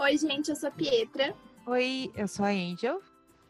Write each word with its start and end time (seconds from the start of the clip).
Oi, 0.00 0.16
gente, 0.16 0.48
eu 0.48 0.54
sou 0.54 0.68
a 0.68 0.70
Pietra. 0.70 1.34
Oi, 1.66 2.12
eu 2.14 2.28
sou 2.28 2.44
a 2.44 2.50
Angel. 2.50 3.02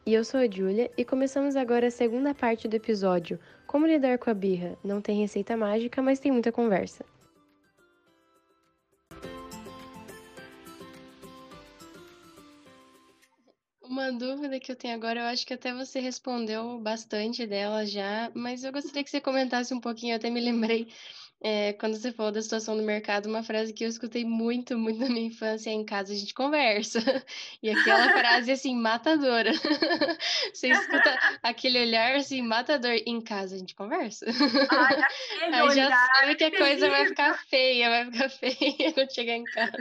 E 0.07 0.15
eu 0.15 0.25
sou 0.25 0.41
a 0.41 0.51
Julia, 0.51 0.91
e 0.97 1.05
começamos 1.05 1.57
agora 1.57 1.89
a 1.89 1.91
segunda 1.91 2.35
parte 2.35 2.67
do 2.67 2.75
episódio 2.75 3.39
Como 3.67 3.87
lidar 3.87 4.17
com 4.17 4.31
a 4.31 4.35
birra. 4.35 4.79
Não 4.83 5.03
tem 5.03 5.21
receita 5.21 5.59
mágica, 5.59 6.01
mas 6.01 6.19
tem 6.19 6.33
muita 6.33 6.51
conversa. 6.51 7.05
Uma 13.83 14.11
dúvida 14.11 14.59
que 14.59 14.73
eu 14.73 14.77
tenho 14.77 14.95
agora, 14.95 15.21
eu 15.21 15.27
acho 15.27 15.47
que 15.47 15.53
até 15.53 15.75
você 15.75 16.01
respondeu 16.01 16.81
bastante 16.81 17.47
dela 17.47 17.85
já, 17.85 18.33
mas 18.35 18.65
eu 18.65 18.73
gostaria 18.73 19.05
que 19.05 19.11
você 19.11 19.21
comentasse 19.21 19.75
um 19.75 19.81
pouquinho, 19.81 20.13
eu 20.13 20.17
até 20.17 20.31
me 20.31 20.41
lembrei 20.41 20.89
é, 21.41 21.73
quando 21.75 21.97
você 21.97 22.11
falou 22.11 22.33
da 22.33 22.43
situação 22.43 22.77
do 22.77 22.83
mercado, 22.83 23.29
uma 23.29 23.45
frase 23.45 23.73
que 23.73 23.85
eu 23.85 23.89
escutei 23.89 24.25
muito, 24.25 24.77
muito 24.77 24.99
na 24.99 25.09
minha 25.09 25.29
infância, 25.29 25.71
é 25.71 25.73
em 25.73 25.85
casa 25.85 26.13
a 26.13 26.17
gente 26.17 26.35
conversa. 26.35 26.99
E 27.61 27.71
aquela 27.71 28.13
frase, 28.13 28.53
assim, 28.53 28.77
matadora. 28.77 29.53
Você 30.53 30.69
escuta 30.69 31.39
aquele 31.43 31.81
olhar, 31.81 32.15
assim, 32.15 32.41
matador, 32.41 32.93
em 33.05 33.21
casa 33.21 33.57
a 33.57 33.59
gente 33.59 33.75
conversa. 33.75 34.27
Ai, 34.71 34.97
Aí 35.53 35.75
já 35.75 35.91
sabe 35.91 36.35
que 36.37 36.45
a 36.45 36.57
coisa 36.57 36.89
vai 36.89 37.07
ficar 37.07 37.35
feia, 37.47 37.89
vai 37.89 38.05
ficar 38.11 38.29
feia 38.29 38.93
quando 38.93 39.13
chegar 39.13 39.35
em 39.35 39.45
casa. 39.45 39.77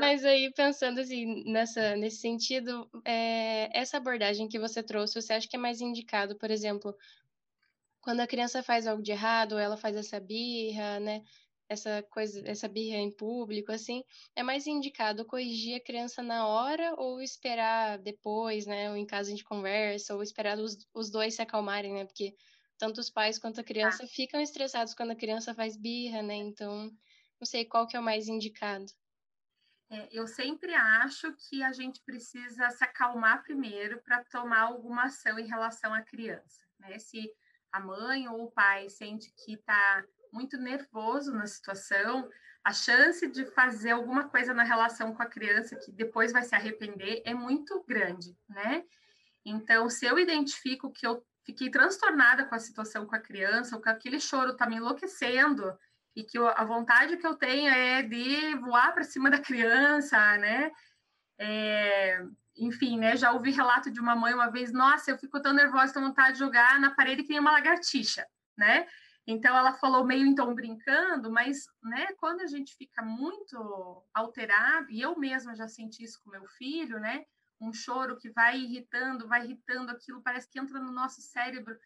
Mas 0.00 0.24
aí, 0.24 0.52
pensando 0.52 1.00
assim, 1.00 1.44
nessa, 1.44 1.96
nesse 1.96 2.18
sentido, 2.18 2.88
é, 3.04 3.70
essa 3.72 3.96
abordagem 3.96 4.48
que 4.48 4.58
você 4.58 4.82
trouxe, 4.82 5.20
você 5.20 5.32
acha 5.32 5.48
que 5.48 5.56
é 5.56 5.58
mais 5.58 5.80
indicado, 5.80 6.36
por 6.36 6.50
exemplo, 6.50 6.94
quando 8.08 8.20
a 8.20 8.26
criança 8.26 8.62
faz 8.62 8.86
algo 8.86 9.02
de 9.02 9.12
errado, 9.12 9.58
ela 9.58 9.76
faz 9.76 9.94
essa 9.94 10.18
birra, 10.18 10.98
né? 10.98 11.22
Essa 11.68 12.02
coisa, 12.04 12.40
essa 12.48 12.66
birra 12.66 12.96
em 12.96 13.14
público, 13.14 13.70
assim, 13.70 14.02
é 14.34 14.42
mais 14.42 14.66
indicado 14.66 15.26
corrigir 15.26 15.76
a 15.76 15.84
criança 15.84 16.22
na 16.22 16.46
hora 16.46 16.94
ou 16.96 17.20
esperar 17.20 17.98
depois, 17.98 18.64
né? 18.64 18.88
Ou 18.88 18.96
em 18.96 19.04
casa 19.04 19.28
a 19.28 19.32
gente 19.32 19.44
conversa, 19.44 20.14
ou 20.14 20.22
esperar 20.22 20.58
os, 20.58 20.88
os 20.94 21.10
dois 21.10 21.34
se 21.34 21.42
acalmarem, 21.42 21.92
né? 21.92 22.06
Porque 22.06 22.34
tanto 22.78 22.98
os 22.98 23.10
pais 23.10 23.38
quanto 23.38 23.60
a 23.60 23.64
criança 23.64 24.04
ah. 24.04 24.08
ficam 24.08 24.40
estressados 24.40 24.94
quando 24.94 25.10
a 25.10 25.14
criança 25.14 25.54
faz 25.54 25.76
birra, 25.76 26.22
né? 26.22 26.36
Então, 26.36 26.90
não 27.38 27.44
sei 27.44 27.66
qual 27.66 27.86
que 27.86 27.94
é 27.94 28.00
o 28.00 28.02
mais 28.02 28.26
indicado. 28.26 28.86
É, 29.90 30.08
eu 30.10 30.26
sempre 30.26 30.72
acho 30.72 31.30
que 31.34 31.62
a 31.62 31.74
gente 31.74 32.00
precisa 32.00 32.70
se 32.70 32.82
acalmar 32.82 33.42
primeiro 33.42 34.00
para 34.00 34.24
tomar 34.24 34.60
alguma 34.60 35.04
ação 35.04 35.38
em 35.38 35.46
relação 35.46 35.92
à 35.92 36.00
criança, 36.00 36.64
né? 36.78 36.98
Se 36.98 37.30
a 37.72 37.80
mãe 37.80 38.28
ou 38.28 38.44
o 38.44 38.50
pai 38.50 38.88
sente 38.88 39.32
que 39.44 39.54
está 39.54 40.04
muito 40.32 40.56
nervoso 40.56 41.32
na 41.32 41.46
situação, 41.46 42.28
a 42.64 42.72
chance 42.72 43.26
de 43.28 43.46
fazer 43.46 43.92
alguma 43.92 44.28
coisa 44.28 44.52
na 44.52 44.62
relação 44.62 45.14
com 45.14 45.22
a 45.22 45.26
criança 45.26 45.76
que 45.76 45.90
depois 45.90 46.32
vai 46.32 46.42
se 46.42 46.54
arrepender 46.54 47.22
é 47.24 47.32
muito 47.32 47.82
grande, 47.86 48.36
né? 48.48 48.84
Então, 49.44 49.88
se 49.88 50.04
eu 50.04 50.18
identifico 50.18 50.92
que 50.92 51.06
eu 51.06 51.24
fiquei 51.44 51.70
transtornada 51.70 52.44
com 52.44 52.54
a 52.54 52.58
situação 52.58 53.06
com 53.06 53.14
a 53.14 53.20
criança, 53.20 53.74
ou 53.74 53.80
que 53.80 53.88
aquele 53.88 54.20
choro 54.20 54.52
está 54.52 54.66
me 54.66 54.76
enlouquecendo, 54.76 55.78
e 56.14 56.22
que 56.24 56.36
a 56.36 56.64
vontade 56.64 57.16
que 57.16 57.26
eu 57.26 57.34
tenho 57.34 57.72
é 57.72 58.02
de 58.02 58.54
voar 58.56 58.92
para 58.92 59.04
cima 59.04 59.30
da 59.30 59.38
criança, 59.38 60.18
né? 60.36 60.70
É, 61.38 62.22
enfim, 62.58 62.98
né? 62.98 63.16
Já 63.16 63.32
ouvi 63.32 63.50
relato 63.50 63.90
de 63.90 64.00
uma 64.00 64.16
mãe 64.16 64.34
uma 64.34 64.50
vez, 64.50 64.72
nossa, 64.72 65.10
eu 65.10 65.18
fico 65.18 65.40
tão 65.40 65.52
nervosa, 65.52 65.92
tenho 65.92 66.06
vontade 66.06 66.32
de 66.32 66.38
jogar 66.38 66.78
na 66.80 66.94
parede 66.94 67.22
que 67.22 67.30
nem 67.30 67.40
uma 67.40 67.52
lagartixa, 67.52 68.26
né? 68.56 68.86
Então 69.26 69.54
ela 69.54 69.74
falou 69.74 70.04
meio 70.04 70.26
então 70.26 70.54
brincando, 70.54 71.30
mas 71.30 71.66
né, 71.82 72.08
quando 72.16 72.40
a 72.40 72.46
gente 72.46 72.74
fica 72.74 73.02
muito 73.02 74.02
alterado, 74.14 74.90
e 74.90 75.02
eu 75.02 75.18
mesma 75.18 75.54
já 75.54 75.68
senti 75.68 76.02
isso 76.02 76.18
com 76.24 76.30
meu 76.30 76.46
filho, 76.46 76.98
né? 76.98 77.24
Um 77.60 77.72
choro 77.72 78.16
que 78.16 78.30
vai 78.30 78.58
irritando, 78.58 79.28
vai 79.28 79.44
irritando, 79.44 79.90
aquilo 79.90 80.22
parece 80.22 80.48
que 80.50 80.58
entra 80.58 80.80
no 80.80 80.90
nosso 80.90 81.20
cérebro, 81.20 81.76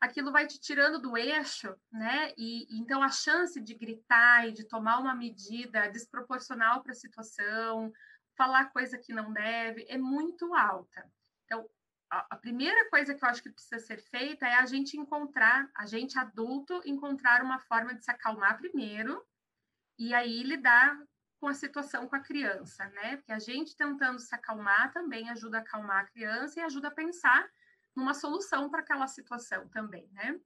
aquilo 0.00 0.32
vai 0.32 0.46
te 0.46 0.58
tirando 0.60 1.00
do 1.00 1.16
eixo, 1.16 1.74
né? 1.92 2.32
E 2.36 2.66
então 2.78 3.02
a 3.02 3.08
chance 3.08 3.60
de 3.60 3.74
gritar 3.74 4.48
e 4.48 4.52
de 4.52 4.66
tomar 4.66 4.98
uma 4.98 5.14
medida 5.14 5.88
desproporcional 5.88 6.82
para 6.82 6.92
a 6.92 6.96
situação, 6.96 7.92
falar 8.36 8.72
coisa 8.72 8.98
que 8.98 9.12
não 9.12 9.32
deve, 9.32 9.84
é 9.88 9.98
muito 9.98 10.54
alta. 10.54 11.10
Então, 11.44 11.68
a, 12.10 12.36
primeira 12.36 12.88
coisa 12.90 13.14
que 13.14 13.24
eu 13.24 13.28
acho 13.28 13.42
que 13.42 13.50
precisa 13.50 13.78
ser 13.78 13.98
feita 13.98 14.46
é 14.46 14.54
a 14.54 14.66
gente 14.66 14.96
encontrar, 14.96 15.68
a 15.74 15.86
gente 15.86 16.18
adulto, 16.18 16.80
encontrar 16.84 17.42
uma 17.42 17.58
forma 17.58 17.94
de 17.94 18.04
se 18.04 18.10
acalmar 18.10 18.58
primeiro 18.58 19.24
e 19.98 20.14
aí 20.14 20.42
lidar 20.42 20.96
com 21.40 21.48
a 21.48 21.54
situação 21.54 22.08
com 22.08 22.16
a 22.16 22.20
criança, 22.20 22.86
né? 22.90 23.16
Porque 23.16 23.32
a 23.32 23.38
gente 23.38 23.76
tentando 23.76 24.18
se 24.18 24.34
acalmar 24.34 24.92
também 24.92 25.28
ajuda 25.30 25.58
a 25.58 25.60
acalmar 25.60 26.04
a 26.04 26.06
criança 26.06 26.60
e 26.60 26.62
ajuda 26.62 26.88
a 26.88 26.94
pensar 26.94 27.48
numa 27.94 28.14
solução 28.14 28.70
para 28.70 28.80
aquela 28.80 29.06
situação 29.06 29.68
também, 29.68 30.08
né? 30.12 30.40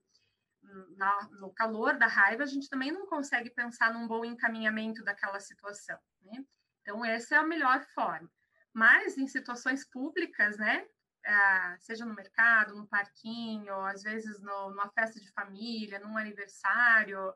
No 1.39 1.51
calor 1.53 1.97
da 1.97 2.07
raiva, 2.07 2.43
a 2.43 2.47
gente 2.47 2.69
também 2.69 2.91
não 2.91 3.07
consegue 3.07 3.49
pensar 3.49 3.93
num 3.93 4.07
bom 4.07 4.25
encaminhamento 4.25 5.03
daquela 5.03 5.39
situação, 5.39 5.97
né? 6.21 6.43
Então, 6.89 7.05
essa 7.05 7.35
é 7.35 7.37
a 7.37 7.43
melhor 7.43 7.85
forma. 7.93 8.27
Mas 8.73 9.15
em 9.15 9.27
situações 9.27 9.87
públicas, 9.87 10.57
né? 10.57 10.87
Ah, 11.23 11.75
seja 11.79 12.03
no 12.03 12.15
mercado, 12.15 12.75
no 12.75 12.87
parquinho, 12.87 13.75
às 13.81 14.01
vezes 14.01 14.41
no, 14.41 14.71
numa 14.71 14.89
festa 14.89 15.19
de 15.19 15.31
família, 15.31 15.99
num 15.99 16.17
aniversário, 16.17 17.31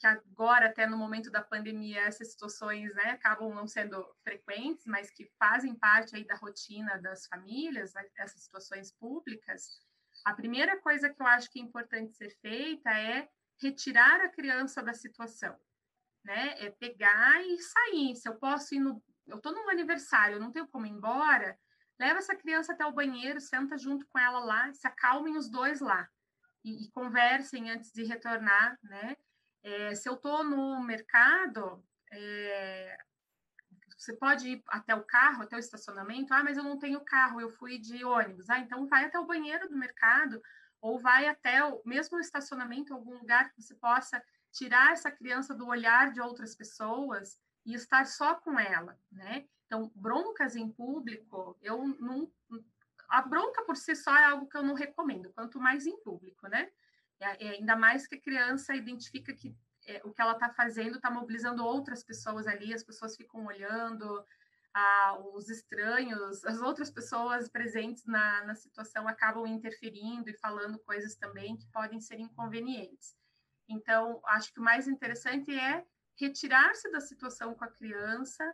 que 0.00 0.06
agora, 0.06 0.66
até 0.66 0.84
no 0.84 0.96
momento 0.96 1.30
da 1.30 1.40
pandemia, 1.40 2.00
essas 2.00 2.32
situações 2.32 2.92
né, 2.96 3.10
acabam 3.10 3.54
não 3.54 3.68
sendo 3.68 4.04
frequentes, 4.24 4.84
mas 4.86 5.10
que 5.10 5.30
fazem 5.38 5.76
parte 5.76 6.16
aí 6.16 6.24
da 6.24 6.34
rotina 6.34 7.00
das 7.00 7.26
famílias, 7.26 7.94
né, 7.94 8.04
essas 8.18 8.42
situações 8.42 8.90
públicas. 8.90 9.78
A 10.24 10.34
primeira 10.34 10.80
coisa 10.80 11.08
que 11.08 11.22
eu 11.22 11.26
acho 11.26 11.48
que 11.50 11.60
é 11.60 11.62
importante 11.62 12.16
ser 12.16 12.30
feita 12.40 12.90
é 12.90 13.28
retirar 13.60 14.20
a 14.22 14.28
criança 14.28 14.82
da 14.82 14.92
situação 14.92 15.56
né? 16.24 16.54
É 16.58 16.70
pegar 16.70 17.42
e 17.42 17.58
sair. 17.58 18.16
Se 18.16 18.28
eu 18.28 18.36
posso 18.36 18.74
ir 18.74 18.80
no. 18.80 19.02
Eu 19.26 19.36
estou 19.36 19.52
num 19.52 19.70
aniversário, 19.70 20.36
eu 20.36 20.40
não 20.40 20.50
tenho 20.50 20.66
como 20.66 20.84
ir 20.84 20.90
embora, 20.90 21.56
leva 21.98 22.18
essa 22.18 22.34
criança 22.34 22.72
até 22.72 22.84
o 22.84 22.92
banheiro, 22.92 23.40
senta 23.40 23.78
junto 23.78 24.04
com 24.08 24.18
ela 24.18 24.40
lá, 24.40 24.72
se 24.72 24.86
acalmem 24.86 25.36
os 25.36 25.48
dois 25.48 25.80
lá 25.80 26.08
e, 26.64 26.84
e 26.84 26.90
conversem 26.90 27.70
antes 27.70 27.92
de 27.92 28.02
retornar, 28.02 28.76
né? 28.82 29.16
É, 29.62 29.94
se 29.94 30.08
eu 30.08 30.14
estou 30.14 30.42
no 30.42 30.82
mercado, 30.82 31.84
é, 32.10 32.98
você 33.96 34.12
pode 34.14 34.48
ir 34.48 34.62
até 34.68 34.94
o 34.94 35.04
carro, 35.04 35.42
até 35.42 35.56
o 35.56 35.60
estacionamento. 35.60 36.34
Ah, 36.34 36.42
mas 36.42 36.56
eu 36.56 36.64
não 36.64 36.78
tenho 36.78 37.04
carro, 37.04 37.40
eu 37.40 37.48
fui 37.48 37.78
de 37.78 38.04
ônibus. 38.04 38.50
Ah, 38.50 38.58
então 38.58 38.86
vai 38.88 39.04
até 39.04 39.18
o 39.18 39.26
banheiro 39.26 39.68
do 39.68 39.76
mercado 39.76 40.42
ou 40.80 40.98
vai 40.98 41.28
até 41.28 41.64
o 41.64 41.80
mesmo 41.86 42.18
estacionamento, 42.18 42.92
algum 42.92 43.14
lugar 43.14 43.52
que 43.52 43.62
você 43.62 43.74
possa 43.76 44.20
tirar 44.52 44.92
essa 44.92 45.10
criança 45.10 45.54
do 45.54 45.66
olhar 45.66 46.12
de 46.12 46.20
outras 46.20 46.54
pessoas 46.54 47.40
e 47.64 47.74
estar 47.74 48.06
só 48.06 48.34
com 48.34 48.58
ela, 48.58 48.98
né? 49.10 49.46
Então, 49.66 49.90
broncas 49.94 50.54
em 50.54 50.70
público, 50.70 51.56
eu 51.62 51.86
não. 51.98 52.30
A 53.08 53.22
bronca 53.22 53.64
por 53.64 53.76
si 53.76 53.96
só 53.96 54.14
é 54.16 54.24
algo 54.24 54.46
que 54.46 54.56
eu 54.56 54.62
não 54.62 54.74
recomendo, 54.74 55.32
quanto 55.32 55.58
mais 55.58 55.86
em 55.86 55.96
público, 56.02 56.46
né? 56.48 56.70
É, 57.18 57.46
é 57.46 57.50
ainda 57.50 57.76
mais 57.76 58.06
que 58.06 58.16
a 58.16 58.20
criança 58.20 58.74
identifica 58.74 59.32
que 59.32 59.56
é, 59.86 60.00
o 60.04 60.12
que 60.12 60.20
ela 60.20 60.32
está 60.32 60.50
fazendo 60.50 60.96
está 60.96 61.10
mobilizando 61.10 61.64
outras 61.64 62.04
pessoas 62.04 62.46
ali, 62.46 62.72
as 62.72 62.82
pessoas 62.82 63.16
ficam 63.16 63.46
olhando, 63.46 64.24
ah, 64.74 65.18
os 65.34 65.48
estranhos, 65.48 66.44
as 66.44 66.60
outras 66.60 66.90
pessoas 66.90 67.48
presentes 67.48 68.04
na, 68.06 68.44
na 68.44 68.54
situação 68.54 69.08
acabam 69.08 69.46
interferindo 69.46 70.30
e 70.30 70.38
falando 70.38 70.78
coisas 70.78 71.14
também 71.16 71.56
que 71.56 71.66
podem 71.68 72.00
ser 72.00 72.20
inconvenientes. 72.20 73.16
Então, 73.68 74.20
acho 74.26 74.52
que 74.52 74.60
o 74.60 74.62
mais 74.62 74.88
interessante 74.88 75.54
é 75.56 75.84
retirar-se 76.18 76.90
da 76.90 77.00
situação 77.00 77.54
com 77.54 77.64
a 77.64 77.70
criança, 77.70 78.44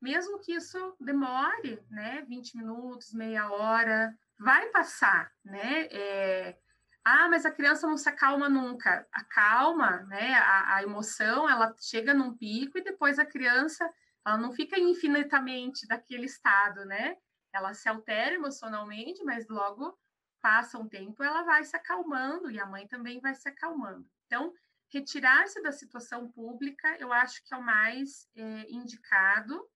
mesmo 0.00 0.38
que 0.40 0.52
isso 0.52 0.96
demore, 1.00 1.82
né, 1.90 2.22
20 2.28 2.56
minutos, 2.56 3.12
meia 3.12 3.50
hora, 3.50 4.14
vai 4.38 4.68
passar, 4.70 5.32
né? 5.44 5.86
É... 5.90 6.58
Ah, 7.04 7.28
mas 7.28 7.46
a 7.46 7.50
criança 7.50 7.86
não 7.86 7.96
se 7.96 8.08
acalma 8.08 8.48
nunca. 8.48 9.06
Acalma, 9.12 10.02
né? 10.02 10.34
A, 10.34 10.76
a 10.76 10.82
emoção, 10.82 11.48
ela 11.48 11.74
chega 11.80 12.12
num 12.12 12.36
pico 12.36 12.78
e 12.78 12.84
depois 12.84 13.18
a 13.18 13.24
criança, 13.24 13.90
ela 14.26 14.36
não 14.36 14.52
fica 14.52 14.78
infinitamente 14.78 15.86
daquele 15.86 16.26
estado, 16.26 16.84
né? 16.84 17.16
Ela 17.52 17.72
se 17.74 17.88
altera 17.88 18.34
emocionalmente, 18.34 19.24
mas 19.24 19.48
logo 19.48 19.98
passa 20.40 20.78
um 20.78 20.88
tempo, 20.88 21.22
ela 21.22 21.42
vai 21.42 21.64
se 21.64 21.76
acalmando 21.76 22.50
e 22.50 22.60
a 22.60 22.66
mãe 22.66 22.86
também 22.86 23.20
vai 23.20 23.34
se 23.34 23.48
acalmando. 23.48 24.08
Então, 24.28 24.52
retirar-se 24.92 25.60
da 25.62 25.72
situação 25.72 26.30
pública, 26.30 26.96
eu 26.98 27.12
acho 27.12 27.42
que 27.44 27.54
é 27.54 27.56
o 27.56 27.62
mais 27.62 28.28
é, 28.36 28.70
indicado 28.70 29.66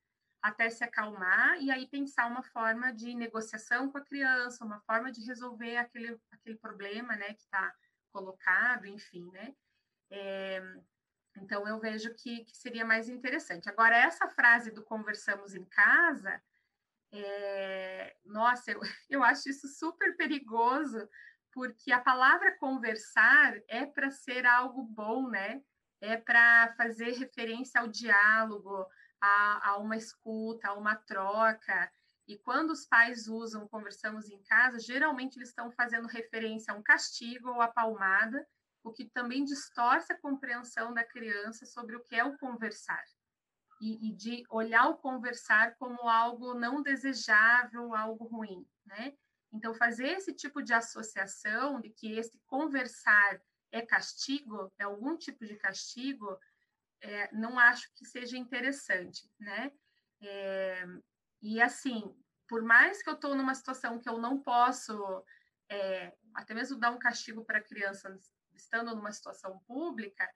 até 0.43 0.69
se 0.69 0.85
acalmar 0.85 1.61
e 1.61 1.71
aí 1.71 1.87
pensar 1.87 2.27
uma 2.27 2.43
forma 2.43 2.93
de 2.93 3.15
negociação 3.15 3.91
com 3.91 3.99
a 3.99 4.05
criança, 4.05 4.65
uma 4.65 4.81
forma 4.81 5.11
de 5.11 5.25
resolver 5.25 5.77
aquele, 5.77 6.21
aquele 6.31 6.57
problema, 6.57 7.17
né, 7.17 7.33
que 7.33 7.43
está 7.43 7.75
colocado, 8.13 8.87
enfim, 8.87 9.31
né. 9.31 9.55
É, 10.11 10.61
Então, 11.37 11.67
eu 11.67 11.79
vejo 11.81 12.13
que, 12.15 12.45
que, 12.45 12.57
seria 12.57 12.85
mais 12.85 13.09
interessante. 13.09 13.69
Agora, 13.69 13.97
essa 13.97 14.29
frase 14.29 14.71
do 14.71 14.83
conversamos 14.85 15.55
em 15.55 15.65
casa, 15.65 16.43
é... 17.13 18.15
nossa, 18.25 18.73
eu, 18.73 18.81
eu 19.09 19.23
acho 19.25 19.49
isso 19.49 19.67
super 19.69 20.17
perigoso, 20.17 21.09
porque 21.53 21.93
a 21.93 22.01
palavra 22.01 22.57
conversar 22.59 23.55
é 23.69 23.87
para 23.87 24.11
ser 24.11 24.47
algo 24.47 24.83
bom, 24.83 25.29
né? 25.29 25.63
É 26.01 26.17
para 26.17 26.75
fazer 26.77 27.13
referência 27.13 27.81
ao 27.81 27.89
diálogo, 27.89 28.87
a, 29.21 29.71
a 29.71 29.77
uma 29.79 29.97
escuta, 29.97 30.69
a 30.69 30.75
uma 30.75 30.97
troca. 30.97 31.91
E 32.27 32.39
quando 32.39 32.71
os 32.71 32.87
pais 32.87 33.29
usam 33.29 33.69
conversamos 33.69 34.29
em 34.29 34.43
casa, 34.43 34.79
geralmente 34.79 35.37
eles 35.37 35.51
estão 35.51 35.71
fazendo 35.71 36.09
referência 36.09 36.73
a 36.73 36.77
um 36.77 36.83
castigo 36.83 37.51
ou 37.51 37.61
a 37.61 37.69
palmada, 37.69 38.47
o 38.83 38.93
que 38.93 39.05
também 39.05 39.45
distorce 39.45 40.13
a 40.13 40.19
compreensão 40.19 40.93
da 40.93 41.05
criança 41.05 41.67
sobre 41.67 41.95
o 41.95 42.03
que 42.03 42.17
é 42.17 42.25
o 42.25 42.37
conversar. 42.39 43.05
E, 43.81 44.09
e 44.09 44.15
de 44.15 44.45
olhar 44.49 44.89
o 44.89 44.97
conversar 44.97 45.77
como 45.77 46.09
algo 46.09 46.55
não 46.55 46.83
desejável, 46.83 47.95
algo 47.95 48.25
ruim, 48.25 48.67
né? 48.87 49.13
Então, 49.53 49.75
fazer 49.75 50.09
esse 50.09 50.33
tipo 50.33 50.63
de 50.63 50.73
associação 50.73 51.81
de 51.81 51.91
que 51.91 52.13
esse 52.19 52.39
conversar 52.47 53.41
é 53.71 53.83
castigo, 53.83 54.73
é 54.79 54.85
algum 54.85 55.17
tipo 55.17 55.45
de 55.47 55.57
castigo, 55.57 56.39
é, 57.01 57.35
não 57.35 57.59
acho 57.59 57.93
que 57.95 58.05
seja 58.07 58.39
interessante, 58.39 59.31
né? 59.39 59.73
É, 60.21 60.85
e 61.43 61.61
assim, 61.61 62.15
por 62.49 62.63
mais 62.63 63.03
que 63.03 63.11
eu 63.11 63.15
estou 63.15 63.35
numa 63.35 63.55
situação 63.55 63.99
que 63.99 64.09
eu 64.09 64.19
não 64.19 64.41
posso, 64.41 65.25
é, 65.69 66.15
até 66.35 66.55
mesmo 66.55 66.79
dar 66.79 66.91
um 66.91 66.99
castigo 66.99 67.45
para 67.45 67.59
a 67.59 67.63
criança 67.63 68.17
estando 68.55 68.95
numa 68.95 69.13
situação 69.13 69.59
pública, 69.61 70.29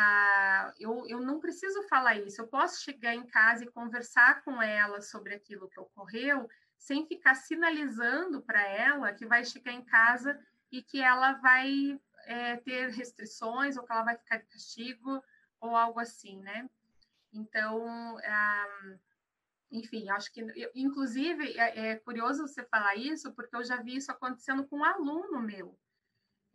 ah, 0.00 0.72
eu, 0.78 1.04
eu 1.08 1.20
não 1.20 1.40
preciso 1.40 1.82
falar 1.88 2.16
isso. 2.16 2.40
Eu 2.40 2.46
posso 2.46 2.82
chegar 2.82 3.14
em 3.14 3.26
casa 3.26 3.64
e 3.64 3.70
conversar 3.70 4.42
com 4.44 4.62
ela 4.62 5.00
sobre 5.00 5.34
aquilo 5.34 5.68
que 5.68 5.80
ocorreu, 5.80 6.48
sem 6.76 7.04
ficar 7.04 7.34
sinalizando 7.34 8.40
para 8.40 8.62
ela 8.62 9.12
que 9.12 9.26
vai 9.26 9.44
chegar 9.44 9.72
em 9.72 9.84
casa 9.84 10.38
e 10.70 10.82
que 10.82 11.02
ela 11.02 11.32
vai 11.32 12.00
é, 12.26 12.56
ter 12.58 12.90
restrições 12.90 13.76
ou 13.76 13.84
que 13.84 13.92
ela 13.92 14.04
vai 14.04 14.16
ficar 14.16 14.36
de 14.36 14.46
castigo 14.46 15.20
ou 15.60 15.74
algo 15.74 15.98
assim, 15.98 16.40
né? 16.42 16.70
Então, 17.32 18.16
ah, 18.24 18.96
enfim, 19.72 20.08
acho 20.10 20.32
que, 20.32 20.46
inclusive, 20.76 21.58
é, 21.58 21.88
é, 21.88 21.96
curioso 21.96 22.46
você 22.46 22.64
falar 22.64 22.94
isso, 22.94 23.32
porque 23.32 23.56
eu 23.56 23.64
já 23.64 23.82
vi 23.82 23.96
isso 23.96 24.12
acontecendo 24.12 24.64
com 24.64 24.78
um 24.78 24.84
aluno 24.84 25.40
meu. 25.40 25.76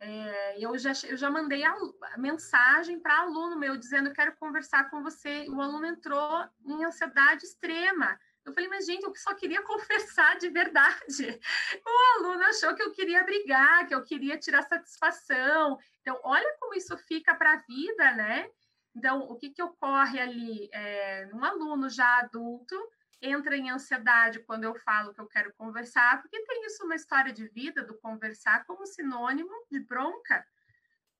É, 0.00 0.58
eu, 0.58 0.76
já, 0.76 0.92
eu 1.08 1.16
já 1.16 1.30
mandei 1.30 1.64
a, 1.64 1.74
a 2.12 2.18
mensagem 2.18 3.00
para 3.00 3.20
aluno 3.20 3.58
meu 3.58 3.76
dizendo: 3.76 4.12
quero 4.12 4.36
conversar 4.36 4.90
com 4.90 5.02
você. 5.02 5.46
O 5.48 5.60
aluno 5.60 5.86
entrou 5.86 6.44
em 6.66 6.84
ansiedade 6.84 7.44
extrema. 7.44 8.18
Eu 8.44 8.52
falei, 8.52 8.68
mas 8.68 8.84
gente, 8.84 9.04
eu 9.04 9.14
só 9.14 9.34
queria 9.34 9.62
conversar 9.64 10.36
de 10.38 10.50
verdade. 10.50 11.40
O 11.84 12.18
aluno 12.18 12.44
achou 12.44 12.74
que 12.74 12.82
eu 12.82 12.92
queria 12.92 13.24
brigar, 13.24 13.86
que 13.86 13.94
eu 13.94 14.02
queria 14.02 14.38
tirar 14.38 14.62
satisfação. 14.62 15.78
Então, 16.00 16.20
olha 16.22 16.56
como 16.60 16.74
isso 16.74 16.96
fica 16.98 17.34
para 17.34 17.54
a 17.54 17.62
vida, 17.66 18.12
né? 18.12 18.50
Então, 18.94 19.20
o 19.20 19.36
que, 19.36 19.50
que 19.50 19.62
ocorre 19.62 20.20
ali? 20.20 20.68
É, 20.72 21.28
um 21.32 21.42
aluno 21.42 21.88
já 21.88 22.20
adulto 22.20 22.76
entra 23.20 23.56
em 23.56 23.70
ansiedade 23.70 24.40
quando 24.40 24.64
eu 24.64 24.74
falo 24.74 25.14
que 25.14 25.20
eu 25.20 25.26
quero 25.26 25.52
conversar, 25.54 26.20
porque 26.20 26.40
tem 26.44 26.66
isso 26.66 26.86
na 26.86 26.96
história 26.96 27.32
de 27.32 27.46
vida 27.48 27.82
do 27.82 27.98
conversar 27.98 28.64
como 28.66 28.86
sinônimo 28.86 29.52
de 29.70 29.80
bronca, 29.80 30.46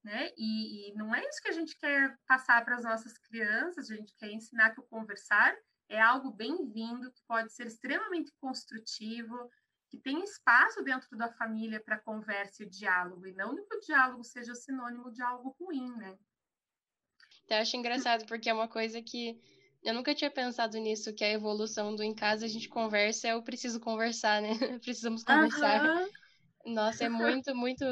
né? 0.02 0.30
E, 0.36 0.90
e 0.90 0.94
não 0.94 1.14
é 1.14 1.26
isso 1.26 1.40
que 1.40 1.48
a 1.48 1.52
gente 1.52 1.76
quer 1.76 2.18
passar 2.26 2.64
para 2.64 2.76
as 2.76 2.84
nossas 2.84 3.16
crianças, 3.18 3.90
a 3.90 3.96
gente 3.96 4.14
quer 4.16 4.30
ensinar 4.30 4.70
que 4.70 4.80
o 4.80 4.84
conversar 4.84 5.56
é 5.88 6.00
algo 6.00 6.30
bem-vindo, 6.30 7.10
que 7.12 7.22
pode 7.26 7.52
ser 7.52 7.66
extremamente 7.66 8.32
construtivo, 8.40 9.50
que 9.88 9.98
tem 9.98 10.22
espaço 10.22 10.82
dentro 10.82 11.16
da 11.16 11.30
família 11.32 11.80
para 11.80 11.98
conversa 11.98 12.64
e 12.64 12.68
diálogo, 12.68 13.26
e 13.26 13.32
não 13.32 13.54
que 13.54 13.76
o 13.76 13.80
diálogo 13.80 14.24
seja 14.24 14.54
sinônimo 14.54 15.10
de 15.12 15.22
algo 15.22 15.56
ruim, 15.60 15.94
né? 15.96 16.18
Eu 17.48 17.58
acho 17.58 17.76
engraçado, 17.76 18.26
porque 18.26 18.48
é 18.48 18.54
uma 18.54 18.68
coisa 18.68 19.02
que 19.02 19.38
eu 19.84 19.92
nunca 19.92 20.14
tinha 20.14 20.30
pensado 20.30 20.78
nisso, 20.78 21.12
que 21.12 21.22
a 21.22 21.30
evolução 21.30 21.94
do 21.94 22.02
em 22.02 22.14
casa 22.14 22.46
a 22.46 22.48
gente 22.48 22.68
conversa, 22.68 23.28
eu 23.28 23.42
preciso 23.42 23.78
conversar, 23.78 24.40
né? 24.40 24.48
Precisamos 24.82 25.22
conversar. 25.22 25.84
Uhum. 25.84 26.74
Nossa, 26.74 27.04
é 27.04 27.08
muito, 27.08 27.54
muito. 27.54 27.84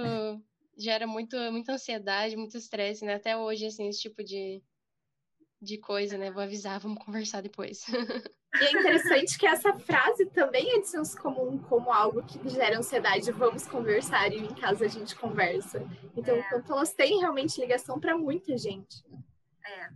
Gera 0.76 1.06
muito, 1.06 1.36
muita 1.52 1.74
ansiedade, 1.74 2.34
muito 2.34 2.56
estresse, 2.56 3.04
né? 3.04 3.14
Até 3.14 3.36
hoje, 3.36 3.66
assim, 3.66 3.88
esse 3.88 4.00
tipo 4.00 4.24
de, 4.24 4.62
de 5.60 5.76
coisa, 5.76 6.16
né? 6.16 6.30
Vou 6.30 6.42
avisar, 6.42 6.80
vamos 6.80 7.04
conversar 7.04 7.42
depois. 7.42 7.84
E 8.54 8.64
é 8.64 8.72
interessante 8.72 9.38
que 9.38 9.46
essa 9.46 9.72
frase 9.78 10.26
também 10.26 10.76
é 10.76 10.80
de 10.80 10.86
senso 10.86 11.18
comum 11.18 11.56
como 11.56 11.90
algo 11.90 12.22
que 12.22 12.50
gera 12.50 12.78
ansiedade. 12.78 13.32
Vamos 13.32 13.66
conversar 13.66 14.30
e 14.30 14.40
em 14.40 14.54
casa 14.54 14.84
a 14.84 14.88
gente 14.88 15.16
conversa. 15.16 15.82
Então, 16.14 16.36
é. 16.36 16.42
quanto 16.50 16.70
elas 16.70 16.92
têm 16.92 17.18
realmente 17.18 17.58
ligação 17.58 17.98
para 17.98 18.14
muita 18.14 18.54
gente. 18.58 19.02
É. 19.64 19.88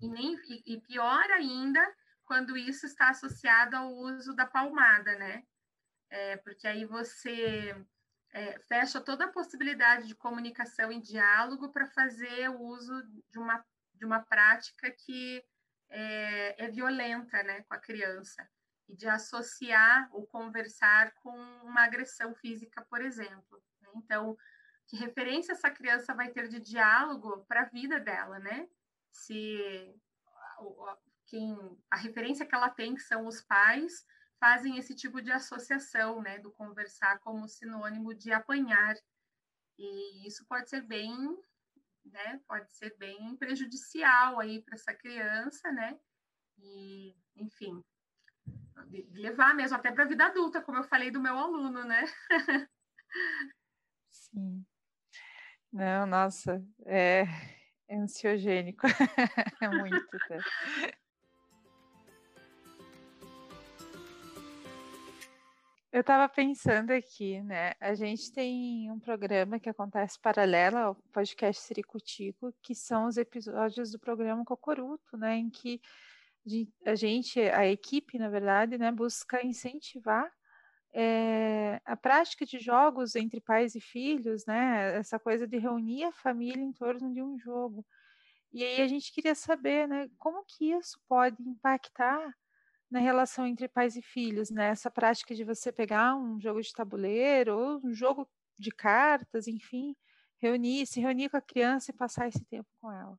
E, 0.00 0.08
nem, 0.08 0.38
e, 0.66 0.80
pior 0.80 1.30
ainda 1.30 1.80
quando 2.24 2.56
isso 2.56 2.86
está 2.86 3.10
associado 3.10 3.76
ao 3.76 3.92
uso 3.92 4.34
da 4.34 4.46
palmada, 4.46 5.16
né? 5.16 5.44
É, 6.08 6.36
porque 6.38 6.66
aí 6.66 6.84
você 6.84 7.74
é, 8.32 8.58
fecha 8.60 9.00
toda 9.00 9.24
a 9.24 9.32
possibilidade 9.32 10.06
de 10.06 10.14
comunicação 10.14 10.92
e 10.92 11.00
diálogo 11.00 11.70
para 11.70 11.86
fazer 11.86 12.48
o 12.50 12.60
uso 12.60 13.02
de 13.28 13.38
uma, 13.38 13.64
de 13.94 14.04
uma 14.04 14.20
prática 14.20 14.90
que 14.90 15.44
é, 15.88 16.64
é, 16.64 16.68
violenta 16.68 17.42
né, 17.42 17.62
com 17.62 17.74
a 17.74 17.78
criança 17.78 18.48
e 18.88 18.94
de 18.94 19.08
associar 19.08 20.08
ou 20.12 20.26
conversar 20.26 21.12
com 21.14 21.36
uma 21.64 21.84
agressão 21.84 22.34
física, 22.34 22.84
por 22.88 23.00
exemplo. 23.00 23.62
Né? 23.80 23.88
Então, 23.96 24.36
que 24.86 24.96
referência 24.96 25.52
essa 25.52 25.70
criança 25.70 26.14
vai 26.14 26.30
ter 26.30 26.48
de 26.48 26.60
diálogo 26.60 27.44
para 27.46 27.62
a 27.62 27.68
vida 27.68 28.00
dela, 28.00 28.38
né? 28.38 28.68
Se 29.10 29.94
quem 31.26 31.56
a 31.90 31.96
referência 31.96 32.44
que 32.44 32.54
ela 32.54 32.68
tem, 32.68 32.94
que 32.94 33.02
são 33.02 33.26
os 33.26 33.40
pais, 33.40 34.04
fazem 34.40 34.78
esse 34.78 34.94
tipo 34.94 35.20
de 35.22 35.30
associação, 35.30 36.20
né, 36.20 36.38
do 36.38 36.50
conversar 36.50 37.20
como 37.20 37.46
sinônimo 37.46 38.14
de 38.14 38.32
apanhar. 38.32 38.96
E 39.78 40.26
isso 40.26 40.44
pode 40.46 40.68
ser 40.68 40.82
bem, 40.82 41.14
né, 42.04 42.40
pode 42.48 42.72
ser 42.72 42.96
bem 42.96 43.36
prejudicial 43.36 44.40
aí 44.40 44.62
para 44.62 44.74
essa 44.74 44.92
criança, 44.94 45.70
né? 45.70 45.98
E, 46.58 47.14
enfim, 47.36 47.82
levar 49.12 49.54
mesmo 49.54 49.76
até 49.76 49.92
para 49.92 50.04
a 50.04 50.08
vida 50.08 50.26
adulta, 50.26 50.60
como 50.62 50.78
eu 50.78 50.84
falei 50.84 51.10
do 51.10 51.20
meu 51.20 51.38
aluno, 51.38 51.84
né? 51.84 52.04
Sim. 54.10 54.64
Não, 55.72 56.06
nossa, 56.06 56.64
é, 56.84 57.24
ansiogênico. 57.90 58.86
é 59.60 59.68
muito. 59.68 60.18
Tá? 60.28 60.38
Eu 65.92 66.02
estava 66.02 66.28
pensando 66.28 66.92
aqui, 66.92 67.42
né? 67.42 67.72
A 67.80 67.94
gente 67.94 68.32
tem 68.32 68.88
um 68.92 69.00
programa 69.00 69.58
que 69.58 69.68
acontece 69.68 70.20
paralelo 70.20 70.76
ao 70.76 70.94
podcast 71.12 71.60
Siricutico, 71.62 72.54
que 72.62 72.76
são 72.76 73.06
os 73.06 73.16
episódios 73.16 73.90
do 73.90 73.98
programa 73.98 74.44
Cocoruto, 74.44 75.16
né? 75.16 75.36
Em 75.36 75.50
que 75.50 75.80
a 76.86 76.94
gente, 76.94 77.40
a 77.40 77.66
equipe, 77.66 78.18
na 78.18 78.28
verdade, 78.28 78.78
né, 78.78 78.90
busca 78.92 79.44
incentivar 79.44 80.30
é, 80.92 81.80
a 81.84 81.96
prática 81.96 82.44
de 82.44 82.58
jogos 82.58 83.14
entre 83.14 83.40
pais 83.40 83.74
e 83.74 83.80
filhos, 83.80 84.44
né? 84.46 84.96
Essa 84.96 85.18
coisa 85.18 85.46
de 85.46 85.58
reunir 85.58 86.04
a 86.04 86.12
família 86.12 86.62
em 86.62 86.72
torno 86.72 87.12
de 87.12 87.22
um 87.22 87.38
jogo. 87.38 87.86
E 88.52 88.64
aí 88.64 88.82
a 88.82 88.88
gente 88.88 89.12
queria 89.12 89.34
saber, 89.34 89.86
né, 89.86 90.08
como 90.18 90.44
que 90.44 90.72
isso 90.72 91.00
pode 91.08 91.40
impactar 91.40 92.34
na 92.90 92.98
relação 92.98 93.46
entre 93.46 93.68
pais 93.68 93.94
e 93.94 94.02
filhos, 94.02 94.50
né? 94.50 94.70
Essa 94.70 94.90
prática 94.90 95.34
de 95.34 95.44
você 95.44 95.70
pegar 95.70 96.16
um 96.16 96.40
jogo 96.40 96.60
de 96.60 96.72
tabuleiro 96.72 97.56
ou 97.56 97.80
um 97.84 97.94
jogo 97.94 98.28
de 98.58 98.72
cartas, 98.72 99.46
enfim, 99.46 99.96
reunir, 100.38 100.86
se 100.86 101.00
reunir 101.00 101.28
com 101.30 101.36
a 101.36 101.40
criança 101.40 101.92
e 101.92 101.96
passar 101.96 102.26
esse 102.26 102.44
tempo 102.46 102.68
com 102.80 102.90
ela. 102.90 103.16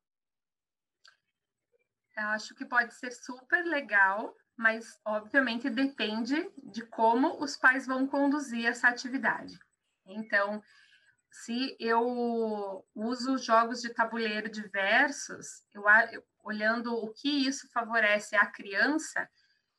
Eu 2.18 2.28
acho 2.28 2.54
que 2.54 2.66
pode 2.66 2.94
ser 2.94 3.12
super 3.12 3.64
legal 3.64 4.36
mas 4.62 5.00
obviamente 5.04 5.72
depende 5.72 6.48
de 6.64 6.86
como 6.86 7.44
os 7.44 7.58
pais 7.58 7.88
vão 7.88 8.06
conduzir 8.06 8.68
essa 8.68 8.90
atividade. 8.90 9.60
Então, 10.06 10.62
se 11.32 11.76
eu 11.80 12.86
uso 12.94 13.40
jogos 13.40 13.82
de 13.82 13.92
tabuleiro 13.92 14.52
diversos, 14.52 15.66
eu, 15.74 15.84
olhando 16.44 16.94
o 16.94 17.12
que 17.12 17.48
isso 17.48 17.68
favorece 17.72 18.36
à 18.36 18.46
criança, 18.46 19.28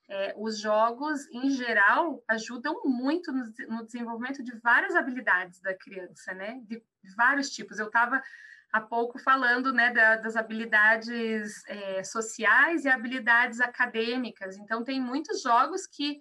é, 0.08 0.34
os 0.36 0.58
jogos, 0.58 1.28
em 1.28 1.50
geral, 1.50 2.20
ajudam 2.26 2.82
muito 2.84 3.30
no, 3.30 3.44
no, 3.68 3.86
desenvolvimento 3.86 4.42
de 4.42 4.58
várias 4.58 4.96
habilidades 4.96 5.60
da 5.60 5.74
criança, 5.74 6.34
né? 6.34 6.60
De 6.64 6.82
vários 7.16 7.50
tipos. 7.50 7.78
Eu 7.78 7.86
estava 7.86 8.20
há 8.72 8.80
pouco 8.80 9.18
falando 9.18 9.72
né, 9.72 9.92
da, 9.92 10.16
das 10.16 10.34
habilidades 10.34 11.62
é, 11.66 12.02
sociais 12.02 12.84
e 12.84 12.88
habilidades 12.88 13.60
acadêmicas. 13.60 14.56
Então, 14.56 14.82
tem 14.82 14.98
muitos 14.98 15.42
jogos 15.42 15.86
que 15.86 16.20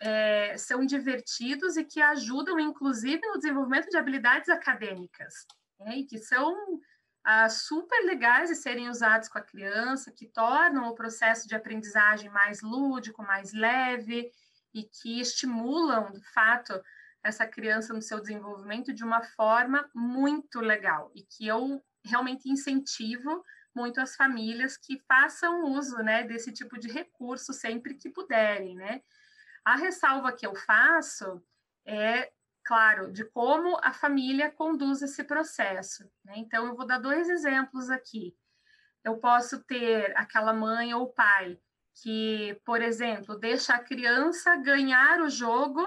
é, 0.00 0.56
são 0.58 0.84
divertidos 0.84 1.76
e 1.76 1.84
que 1.84 2.00
ajudam, 2.00 2.58
inclusive, 2.58 3.24
no 3.28 3.38
desenvolvimento 3.38 3.88
de 3.88 3.96
habilidades 3.96 4.48
acadêmicas, 4.48 5.46
né, 5.78 5.98
e 5.98 6.04
que 6.04 6.18
são 6.18 6.52
ah, 7.22 7.48
super 7.48 8.04
legais 8.04 8.50
de 8.50 8.56
serem 8.56 8.90
usados 8.90 9.28
com 9.28 9.38
a 9.38 9.42
criança, 9.42 10.12
que 10.12 10.26
tornam 10.26 10.88
o 10.88 10.94
processo 10.94 11.46
de 11.46 11.54
aprendizagem 11.54 12.28
mais 12.28 12.60
lúdico, 12.60 13.22
mais 13.22 13.52
leve 13.52 14.30
e 14.74 14.82
que 14.82 15.20
estimulam, 15.20 16.10
de 16.10 16.22
fato, 16.32 16.74
essa 17.24 17.46
criança 17.46 17.94
no 17.94 18.02
seu 18.02 18.20
desenvolvimento 18.20 18.92
de 18.92 19.02
uma 19.02 19.22
forma 19.22 19.88
muito 19.94 20.60
legal 20.60 21.10
e 21.14 21.22
que 21.22 21.46
eu 21.46 21.82
realmente 22.04 22.50
incentivo 22.50 23.42
muito 23.74 24.00
as 24.00 24.14
famílias 24.14 24.76
que 24.76 25.02
façam 25.08 25.64
uso, 25.64 25.96
né, 25.98 26.22
desse 26.22 26.52
tipo 26.52 26.78
de 26.78 26.88
recurso 26.88 27.52
sempre 27.52 27.94
que 27.94 28.10
puderem, 28.10 28.76
né? 28.76 29.00
A 29.64 29.74
ressalva 29.74 30.32
que 30.32 30.46
eu 30.46 30.54
faço 30.54 31.42
é, 31.86 32.30
claro, 32.64 33.10
de 33.10 33.24
como 33.24 33.78
a 33.82 33.92
família 33.92 34.50
conduz 34.50 35.02
esse 35.02 35.24
processo. 35.24 36.04
Né? 36.24 36.34
Então, 36.36 36.66
eu 36.66 36.76
vou 36.76 36.86
dar 36.86 36.98
dois 36.98 37.28
exemplos 37.28 37.90
aqui. 37.90 38.36
Eu 39.02 39.18
posso 39.18 39.62
ter 39.64 40.16
aquela 40.16 40.52
mãe 40.52 40.94
ou 40.94 41.12
pai 41.12 41.58
que, 42.02 42.60
por 42.64 42.82
exemplo, 42.82 43.38
deixa 43.38 43.74
a 43.74 43.82
criança 43.82 44.56
ganhar 44.56 45.20
o 45.20 45.30
jogo 45.30 45.86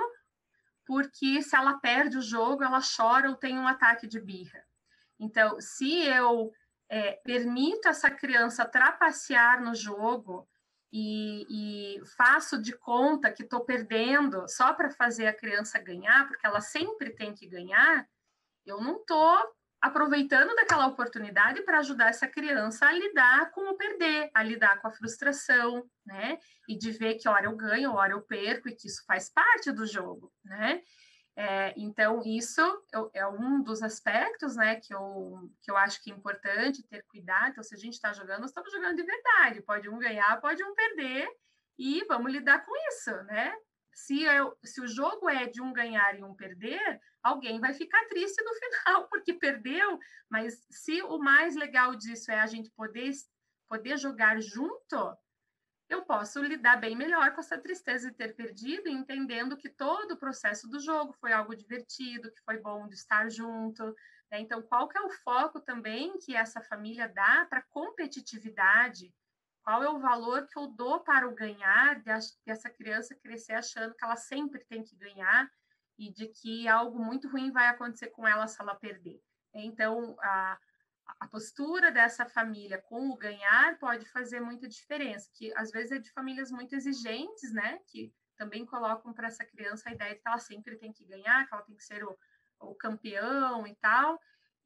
porque 0.87 1.41
se 1.41 1.53
ela 1.53 1.77
perde 1.79 2.17
o 2.17 2.21
jogo, 2.21 2.63
ela 2.63 2.79
chora 2.79 3.29
ou 3.29 3.35
tem 3.35 3.59
um 3.59 3.67
ataque 3.67 4.07
de 4.07 4.21
birra. 4.21 4.63
Então, 5.19 5.59
se 5.59 6.05
eu 6.05 6.53
é, 6.89 7.19
permito 7.23 7.89
essa 7.89 8.09
criança 8.09 8.65
trapacear 8.65 9.61
no 9.61 9.75
jogo 9.75 10.47
e, 10.91 11.97
e 11.97 12.05
faço 12.15 12.61
de 12.61 12.71
conta 12.71 13.31
que 13.31 13.43
estou 13.43 13.65
perdendo 13.65 14.47
só 14.47 14.73
para 14.73 14.89
fazer 14.89 15.27
a 15.27 15.35
criança 15.35 15.77
ganhar, 15.77 16.25
porque 16.25 16.47
ela 16.47 16.61
sempre 16.61 17.09
tem 17.09 17.33
que 17.33 17.45
ganhar, 17.45 18.07
eu 18.65 18.79
não 18.79 18.95
estou 18.95 19.37
aproveitando 19.81 20.55
daquela 20.55 20.87
oportunidade 20.87 21.61
para 21.63 21.79
ajudar 21.79 22.09
essa 22.09 22.27
criança 22.27 22.87
a 22.87 22.91
lidar 22.91 23.51
com 23.51 23.69
o 23.69 23.77
perder, 23.77 24.29
a 24.33 24.43
lidar 24.43 24.81
com 24.81 24.87
a 24.87 24.91
frustração, 24.91 25.87
né? 26.05 26.39
E 26.67 26.77
de 26.77 26.91
ver 26.91 27.15
que 27.15 27.29
hora 27.29 27.45
eu 27.45 27.55
ganho, 27.55 27.93
hora 27.93 28.13
eu 28.13 28.21
perco 28.21 28.67
e 28.67 28.75
que 28.75 28.87
isso 28.87 29.03
faz 29.05 29.29
parte 29.29 29.71
do 29.71 29.85
jogo, 29.85 30.33
né? 30.43 30.81
É, 31.39 31.71
então, 31.77 32.23
isso 32.25 32.61
é 33.13 33.27
um 33.27 33.61
dos 33.61 33.83
aspectos, 33.83 34.55
né, 34.55 34.77
que 34.77 34.91
eu, 34.91 35.51
que 35.61 35.69
eu 35.69 35.77
acho 35.77 36.01
que 36.03 36.11
é 36.11 36.15
importante 36.15 36.81
ter 36.87 37.03
cuidado. 37.03 37.51
Então, 37.51 37.63
se 37.63 37.75
a 37.75 37.77
gente 37.77 37.93
está 37.93 38.11
jogando, 38.11 38.39
nós 38.39 38.49
estamos 38.49 38.71
jogando 38.71 38.95
de 38.95 39.03
verdade. 39.03 39.61
Pode 39.61 39.87
um 39.87 39.99
ganhar, 39.99 40.41
pode 40.41 40.63
um 40.63 40.73
perder, 40.73 41.29
e 41.77 42.03
vamos 42.05 42.31
lidar 42.31 42.65
com 42.65 42.71
isso, 42.89 43.11
né? 43.25 43.53
Se, 43.97 44.21
eu, 44.21 44.55
se 44.63 44.79
o 44.79 44.87
jogo 44.87 45.27
é 45.27 45.47
de 45.47 45.59
um 45.59 45.73
ganhar 45.73 46.15
e 46.15 46.23
um 46.23 46.35
perder, 46.35 47.01
alguém 47.23 47.59
vai 47.59 47.73
ficar 47.73 48.05
triste 48.05 48.39
no 48.43 48.53
final, 48.85 49.07
porque 49.07 49.33
perdeu. 49.33 49.97
Mas 50.29 50.63
se 50.69 51.01
o 51.01 51.17
mais 51.17 51.55
legal 51.55 51.95
disso 51.95 52.29
é 52.31 52.39
a 52.39 52.45
gente 52.45 52.69
poder, 52.69 53.11
poder 53.67 53.97
jogar 53.97 54.39
junto, 54.39 55.17
eu 55.89 56.05
posso 56.05 56.39
lidar 56.43 56.77
bem 56.77 56.95
melhor 56.95 57.33
com 57.33 57.39
essa 57.39 57.57
tristeza 57.57 58.11
de 58.11 58.15
ter 58.15 58.35
perdido, 58.35 58.87
entendendo 58.87 59.57
que 59.57 59.67
todo 59.67 60.11
o 60.11 60.17
processo 60.17 60.69
do 60.69 60.79
jogo 60.79 61.11
foi 61.13 61.33
algo 61.33 61.55
divertido, 61.55 62.31
que 62.31 62.43
foi 62.43 62.57
bom 62.59 62.87
de 62.87 62.93
estar 62.93 63.27
junto. 63.31 63.83
Né? 64.31 64.41
Então, 64.41 64.61
qual 64.61 64.87
que 64.87 64.97
é 64.99 65.01
o 65.01 65.09
foco 65.09 65.59
também 65.59 66.19
que 66.19 66.35
essa 66.35 66.61
família 66.61 67.09
dá 67.09 67.47
para 67.49 67.63
competitividade? 67.63 69.11
Qual 69.67 69.83
é 69.83 69.89
o 69.89 69.99
valor 69.99 70.47
que 70.47 70.57
eu 70.57 70.67
dou 70.67 71.01
para 71.01 71.27
o 71.27 71.35
ganhar, 71.35 72.01
de 72.01 72.09
essa 72.45 72.69
criança 72.69 73.13
crescer 73.13 73.51
achando 73.51 73.93
que 73.93 74.05
ela 74.05 74.15
sempre 74.15 74.63
tem 74.63 74.81
que 74.81 74.95
ganhar 74.95 75.51
e 75.99 76.09
de 76.09 76.27
que 76.27 76.69
algo 76.69 76.97
muito 76.97 77.27
ruim 77.27 77.51
vai 77.51 77.67
acontecer 77.67 78.07
com 78.11 78.25
ela 78.25 78.47
se 78.47 78.61
ela 78.61 78.75
perder. 78.75 79.21
Então, 79.53 80.15
a, 80.21 80.57
a 81.19 81.27
postura 81.27 81.91
dessa 81.91 82.25
família 82.25 82.81
com 82.83 83.09
o 83.09 83.17
ganhar 83.17 83.77
pode 83.77 84.05
fazer 84.05 84.39
muita 84.39 84.69
diferença, 84.69 85.29
que 85.33 85.53
às 85.53 85.69
vezes 85.69 85.91
é 85.91 85.99
de 85.99 86.13
famílias 86.13 86.49
muito 86.49 86.73
exigentes, 86.73 87.51
né, 87.51 87.81
que 87.87 88.13
também 88.37 88.65
colocam 88.65 89.11
para 89.11 89.27
essa 89.27 89.43
criança 89.43 89.89
a 89.89 89.91
ideia 89.91 90.15
de 90.15 90.21
que 90.21 90.27
ela 90.29 90.39
sempre 90.39 90.77
tem 90.77 90.93
que 90.93 91.03
ganhar, 91.03 91.45
que 91.45 91.53
ela 91.53 91.63
tem 91.63 91.75
que 91.75 91.83
ser 91.83 92.05
o, 92.05 92.17
o 92.61 92.73
campeão 92.73 93.67
e 93.67 93.75
tal, 93.75 94.17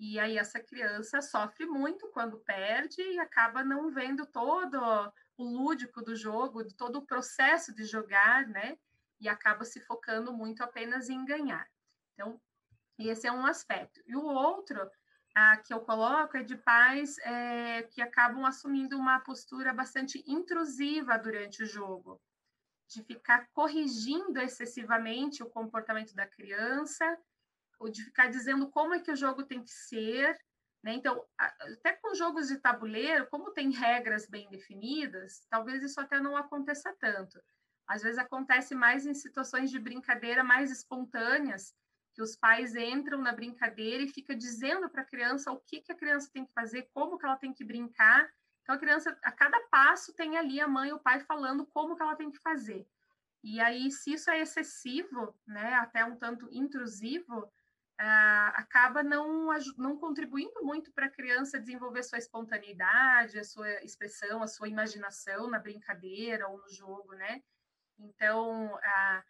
e 0.01 0.17
aí 0.19 0.35
essa 0.35 0.59
criança 0.59 1.21
sofre 1.21 1.67
muito 1.67 2.07
quando 2.07 2.39
perde 2.39 2.99
e 3.03 3.19
acaba 3.19 3.63
não 3.63 3.91
vendo 3.91 4.25
todo 4.25 4.81
o 5.37 5.43
lúdico 5.43 6.01
do 6.01 6.15
jogo, 6.15 6.65
todo 6.73 6.95
o 6.95 7.05
processo 7.05 7.71
de 7.71 7.85
jogar, 7.85 8.47
né, 8.47 8.79
e 9.19 9.29
acaba 9.29 9.63
se 9.63 9.79
focando 9.79 10.33
muito 10.33 10.63
apenas 10.63 11.07
em 11.07 11.23
ganhar. 11.23 11.69
Então, 12.15 12.41
esse 12.97 13.27
é 13.27 13.31
um 13.31 13.45
aspecto. 13.45 14.01
E 14.07 14.15
o 14.15 14.23
outro 14.23 14.89
a, 15.35 15.57
que 15.57 15.71
eu 15.71 15.81
coloco 15.81 16.35
é 16.35 16.41
de 16.41 16.57
pais 16.57 17.19
é, 17.19 17.83
que 17.83 18.01
acabam 18.01 18.43
assumindo 18.43 18.97
uma 18.97 19.19
postura 19.19 19.71
bastante 19.71 20.23
intrusiva 20.25 21.15
durante 21.19 21.61
o 21.61 21.67
jogo, 21.67 22.19
de 22.89 23.03
ficar 23.03 23.47
corrigindo 23.53 24.39
excessivamente 24.39 25.43
o 25.43 25.49
comportamento 25.51 26.15
da 26.15 26.25
criança, 26.25 27.05
ou 27.81 27.89
de 27.89 28.03
ficar 28.03 28.27
dizendo 28.27 28.69
como 28.69 28.93
é 28.93 28.99
que 28.99 29.11
o 29.11 29.15
jogo 29.15 29.43
tem 29.43 29.63
que 29.63 29.71
ser. 29.71 30.39
Né? 30.83 30.93
Então, 30.93 31.25
até 31.37 31.93
com 31.93 32.13
jogos 32.13 32.47
de 32.47 32.57
tabuleiro, 32.59 33.27
como 33.27 33.51
tem 33.51 33.71
regras 33.71 34.27
bem 34.29 34.47
definidas, 34.49 35.45
talvez 35.49 35.83
isso 35.83 35.99
até 35.99 36.19
não 36.19 36.37
aconteça 36.37 36.95
tanto. 36.99 37.41
Às 37.87 38.03
vezes 38.03 38.19
acontece 38.19 38.75
mais 38.75 39.05
em 39.05 39.13
situações 39.13 39.71
de 39.71 39.79
brincadeira 39.79 40.43
mais 40.43 40.71
espontâneas, 40.71 41.73
que 42.13 42.21
os 42.21 42.35
pais 42.35 42.75
entram 42.75 43.19
na 43.19 43.33
brincadeira 43.33 44.03
e 44.03 44.09
fica 44.09 44.35
dizendo 44.35 44.89
para 44.89 45.01
a 45.01 45.05
criança 45.05 45.51
o 45.51 45.59
que, 45.59 45.81
que 45.81 45.91
a 45.91 45.97
criança 45.97 46.29
tem 46.31 46.45
que 46.45 46.53
fazer, 46.53 46.87
como 46.93 47.17
que 47.17 47.25
ela 47.25 47.37
tem 47.37 47.53
que 47.53 47.63
brincar. 47.63 48.29
Então, 48.61 48.75
a 48.75 48.77
criança, 48.77 49.17
a 49.23 49.31
cada 49.31 49.59
passo, 49.69 50.13
tem 50.13 50.37
ali 50.37 50.59
a 50.59 50.67
mãe 50.67 50.89
e 50.89 50.93
o 50.93 50.99
pai 50.99 51.19
falando 51.21 51.65
como 51.65 51.95
que 51.95 52.03
ela 52.03 52.15
tem 52.15 52.29
que 52.29 52.39
fazer. 52.39 52.87
E 53.43 53.59
aí, 53.59 53.89
se 53.89 54.13
isso 54.13 54.29
é 54.29 54.39
excessivo, 54.39 55.35
né, 55.47 55.73
até 55.75 56.05
um 56.05 56.15
tanto 56.15 56.47
intrusivo, 56.51 57.51
ah, 58.03 58.47
acaba 58.55 59.03
não, 59.03 59.47
não 59.77 59.95
contribuindo 59.95 60.63
muito 60.63 60.91
para 60.91 61.05
a 61.05 61.11
criança 61.11 61.59
desenvolver 61.59 62.01
sua 62.01 62.17
espontaneidade, 62.17 63.37
a 63.37 63.43
sua 63.43 63.69
expressão, 63.83 64.41
a 64.41 64.47
sua 64.47 64.67
imaginação 64.67 65.47
na 65.47 65.59
brincadeira 65.59 66.47
ou 66.47 66.57
no 66.57 66.67
jogo, 66.67 67.13
né? 67.13 67.43
Então, 67.99 68.75
ah, 68.83 69.23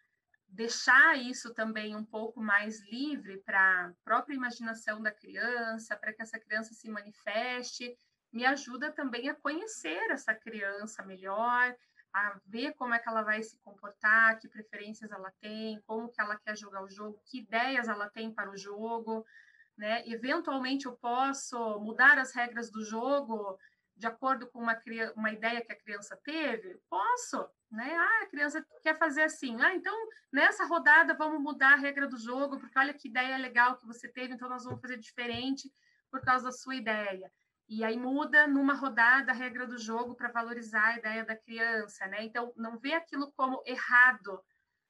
deixar 0.48 1.18
isso 1.18 1.52
também 1.52 1.94
um 1.94 2.04
pouco 2.04 2.40
mais 2.40 2.80
livre 2.90 3.42
para 3.44 3.88
a 3.88 3.92
própria 4.02 4.34
imaginação 4.34 5.02
da 5.02 5.12
criança, 5.12 5.94
para 5.94 6.14
que 6.14 6.22
essa 6.22 6.38
criança 6.38 6.72
se 6.72 6.88
manifeste, 6.88 7.94
me 8.32 8.46
ajuda 8.46 8.90
também 8.90 9.28
a 9.28 9.34
conhecer 9.34 10.10
essa 10.10 10.34
criança 10.34 11.02
melhor, 11.02 11.76
a 12.12 12.38
ver 12.46 12.74
como 12.74 12.94
é 12.94 12.98
que 12.98 13.08
ela 13.08 13.22
vai 13.22 13.42
se 13.42 13.58
comportar, 13.60 14.38
que 14.38 14.48
preferências 14.48 15.10
ela 15.10 15.32
tem, 15.40 15.80
como 15.86 16.10
que 16.10 16.20
ela 16.20 16.38
quer 16.38 16.56
jogar 16.56 16.82
o 16.82 16.90
jogo, 16.90 17.22
que 17.24 17.38
ideias 17.38 17.88
ela 17.88 18.08
tem 18.08 18.30
para 18.32 18.50
o 18.50 18.56
jogo, 18.56 19.24
né? 19.76 20.06
Eventualmente 20.06 20.86
eu 20.86 20.92
posso 20.92 21.80
mudar 21.80 22.18
as 22.18 22.34
regras 22.34 22.70
do 22.70 22.84
jogo 22.84 23.58
de 23.96 24.06
acordo 24.06 24.46
com 24.48 24.58
uma, 24.58 24.80
uma 25.14 25.30
ideia 25.30 25.64
que 25.64 25.72
a 25.72 25.78
criança 25.78 26.18
teve? 26.24 26.80
Posso, 26.88 27.48
né? 27.70 27.94
Ah, 27.94 28.24
a 28.24 28.26
criança 28.26 28.64
quer 28.82 28.96
fazer 28.98 29.22
assim. 29.22 29.60
Ah, 29.60 29.74
então 29.74 29.94
nessa 30.32 30.64
rodada 30.64 31.14
vamos 31.14 31.40
mudar 31.40 31.74
a 31.74 31.76
regra 31.76 32.06
do 32.06 32.18
jogo, 32.18 32.58
porque 32.58 32.78
olha 32.78 32.94
que 32.94 33.08
ideia 33.08 33.36
legal 33.36 33.76
que 33.76 33.86
você 33.86 34.08
teve, 34.08 34.34
então 34.34 34.48
nós 34.48 34.64
vamos 34.64 34.80
fazer 34.80 34.98
diferente 34.98 35.72
por 36.10 36.20
causa 36.20 36.46
da 36.46 36.52
sua 36.52 36.74
ideia. 36.74 37.30
E 37.74 37.82
aí 37.82 37.96
muda 37.96 38.46
numa 38.46 38.74
rodada 38.74 39.32
a 39.32 39.34
regra 39.34 39.66
do 39.66 39.78
jogo 39.78 40.14
para 40.14 40.30
valorizar 40.30 40.88
a 40.88 40.98
ideia 40.98 41.24
da 41.24 41.34
criança, 41.34 42.06
né? 42.06 42.22
Então 42.22 42.52
não 42.54 42.78
vê 42.78 42.92
aquilo 42.92 43.32
como 43.32 43.62
errado, 43.64 44.44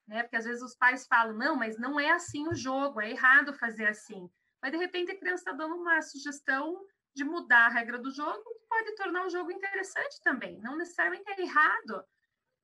né? 0.04 0.24
Porque 0.24 0.34
às 0.34 0.44
vezes 0.44 0.60
os 0.64 0.74
pais 0.74 1.06
falam: 1.06 1.36
"Não, 1.36 1.54
mas 1.54 1.78
não 1.78 2.00
é 2.00 2.10
assim 2.10 2.48
o 2.48 2.54
jogo, 2.56 3.00
é 3.00 3.08
errado 3.12 3.54
fazer 3.54 3.86
assim". 3.86 4.28
Mas 4.60 4.72
de 4.72 4.78
repente 4.78 5.12
a 5.12 5.16
criança 5.16 5.42
está 5.42 5.52
dando 5.52 5.76
uma 5.76 6.02
sugestão 6.02 6.84
de 7.14 7.22
mudar 7.22 7.66
a 7.66 7.68
regra 7.68 8.00
do 8.00 8.10
jogo, 8.10 8.42
que 8.42 8.66
pode 8.68 8.96
tornar 8.96 9.26
o 9.26 9.30
jogo 9.30 9.52
interessante 9.52 10.20
também, 10.20 10.58
não 10.60 10.76
necessariamente 10.76 11.30
é 11.30 11.40
errado. 11.40 12.04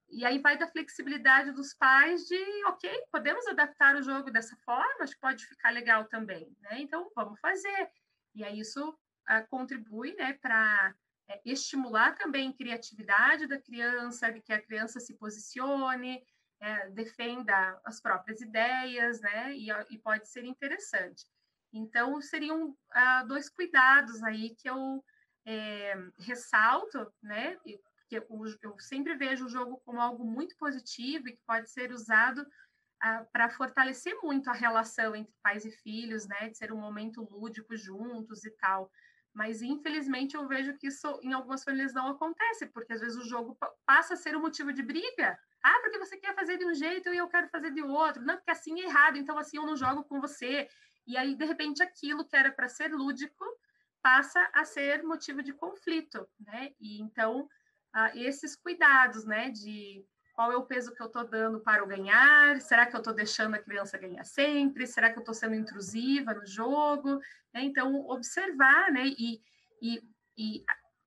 E 0.08 0.24
aí 0.24 0.40
vai 0.40 0.58
da 0.58 0.66
flexibilidade 0.66 1.52
dos 1.52 1.74
pais 1.74 2.22
de, 2.26 2.64
ok, 2.66 2.90
podemos 3.12 3.46
adaptar 3.46 3.94
o 3.94 4.02
jogo 4.02 4.32
dessa 4.32 4.56
forma, 4.64 5.04
acho 5.04 5.14
que 5.14 5.20
pode 5.20 5.46
ficar 5.46 5.70
legal 5.70 6.06
também, 6.08 6.56
né? 6.60 6.80
Então, 6.80 7.08
vamos 7.14 7.38
fazer. 7.40 7.90
E 8.34 8.42
aí 8.42 8.58
isso 8.60 8.98
uh, 9.28 9.46
contribui, 9.48 10.14
né, 10.14 10.34
para 10.34 10.94
é, 11.28 11.40
estimular 11.44 12.14
também 12.14 12.48
a 12.48 12.52
criatividade 12.52 13.46
da 13.46 13.60
criança, 13.60 14.30
de 14.32 14.40
que 14.40 14.52
a 14.52 14.62
criança 14.62 14.98
se 14.98 15.14
posicione, 15.14 16.22
é, 16.60 16.90
defenda 16.90 17.80
as 17.84 18.00
próprias 18.00 18.40
ideias, 18.40 19.20
né? 19.20 19.54
E, 19.54 19.68
e 19.90 19.98
pode 19.98 20.28
ser 20.28 20.44
interessante. 20.44 21.24
Então, 21.72 22.20
seriam 22.20 22.76
ah, 22.90 23.24
dois 23.24 23.48
cuidados 23.48 24.22
aí 24.22 24.54
que 24.56 24.68
eu 24.68 25.04
é, 25.46 25.94
ressalto, 26.18 27.12
né? 27.22 27.56
Porque 27.56 28.18
eu, 28.18 28.26
eu, 28.62 28.78
sempre 28.80 29.14
vejo 29.16 29.46
o 29.46 29.50
jogo 29.50 29.80
como 29.84 30.00
algo 30.00 30.24
muito 30.24 30.56
positivo 30.56 31.28
e 31.28 31.32
que 31.32 31.42
pode 31.46 31.70
ser 31.70 31.92
usado 31.92 32.44
ah, 33.00 33.24
para 33.32 33.50
fortalecer 33.50 34.16
muito 34.22 34.48
a 34.50 34.54
relação 34.54 35.14
entre 35.14 35.34
pais 35.42 35.64
e 35.64 35.70
filhos, 35.70 36.26
né? 36.26 36.48
De 36.48 36.56
ser 36.56 36.72
um 36.72 36.80
momento 36.80 37.22
lúdico 37.22 37.76
juntos 37.76 38.44
e 38.44 38.50
tal. 38.52 38.90
Mas, 39.38 39.62
infelizmente, 39.62 40.34
eu 40.34 40.48
vejo 40.48 40.76
que 40.76 40.88
isso 40.88 41.20
em 41.22 41.32
algumas 41.32 41.62
famílias 41.62 41.94
não 41.94 42.08
acontece, 42.08 42.66
porque 42.66 42.92
às 42.92 43.00
vezes 43.00 43.16
o 43.16 43.28
jogo 43.28 43.56
passa 43.86 44.14
a 44.14 44.16
ser 44.16 44.36
um 44.36 44.40
motivo 44.40 44.72
de 44.72 44.82
briga. 44.82 45.38
Ah, 45.62 45.78
porque 45.80 45.96
você 45.96 46.16
quer 46.16 46.34
fazer 46.34 46.56
de 46.58 46.66
um 46.66 46.74
jeito 46.74 47.08
e 47.10 47.18
eu 47.18 47.28
quero 47.28 47.48
fazer 47.48 47.70
de 47.70 47.80
outro. 47.80 48.20
Não, 48.20 48.34
porque 48.34 48.50
assim 48.50 48.80
é 48.80 48.86
errado, 48.86 49.16
então 49.16 49.38
assim 49.38 49.56
eu 49.56 49.64
não 49.64 49.76
jogo 49.76 50.02
com 50.02 50.20
você. 50.20 50.68
E 51.06 51.16
aí, 51.16 51.36
de 51.36 51.44
repente, 51.44 51.80
aquilo 51.80 52.26
que 52.26 52.34
era 52.34 52.50
para 52.50 52.68
ser 52.68 52.92
lúdico 52.92 53.44
passa 54.02 54.40
a 54.52 54.64
ser 54.64 55.04
motivo 55.04 55.40
de 55.40 55.52
conflito, 55.52 56.28
né? 56.40 56.72
E 56.80 57.00
então, 57.00 57.48
ah, 57.92 58.10
esses 58.16 58.56
cuidados, 58.56 59.24
né, 59.24 59.50
de 59.50 60.04
qual 60.38 60.52
é 60.52 60.56
o 60.56 60.62
peso 60.62 60.94
que 60.94 61.02
eu 61.02 61.08
estou 61.08 61.24
dando 61.24 61.58
para 61.58 61.82
o 61.82 61.86
ganhar? 61.88 62.60
Será 62.60 62.86
que 62.86 62.94
eu 62.94 62.98
estou 62.98 63.12
deixando 63.12 63.56
a 63.56 63.58
criança 63.58 63.98
ganhar 63.98 64.22
sempre? 64.22 64.86
Será 64.86 65.10
que 65.10 65.18
eu 65.18 65.22
estou 65.22 65.34
sendo 65.34 65.56
intrusiva 65.56 66.32
no 66.32 66.46
jogo? 66.46 67.18
Né? 67.52 67.64
Então, 67.64 68.06
observar, 68.06 68.92
né? 68.92 69.04
E, 69.04 69.42
e, 69.82 70.00
e, 70.36 70.64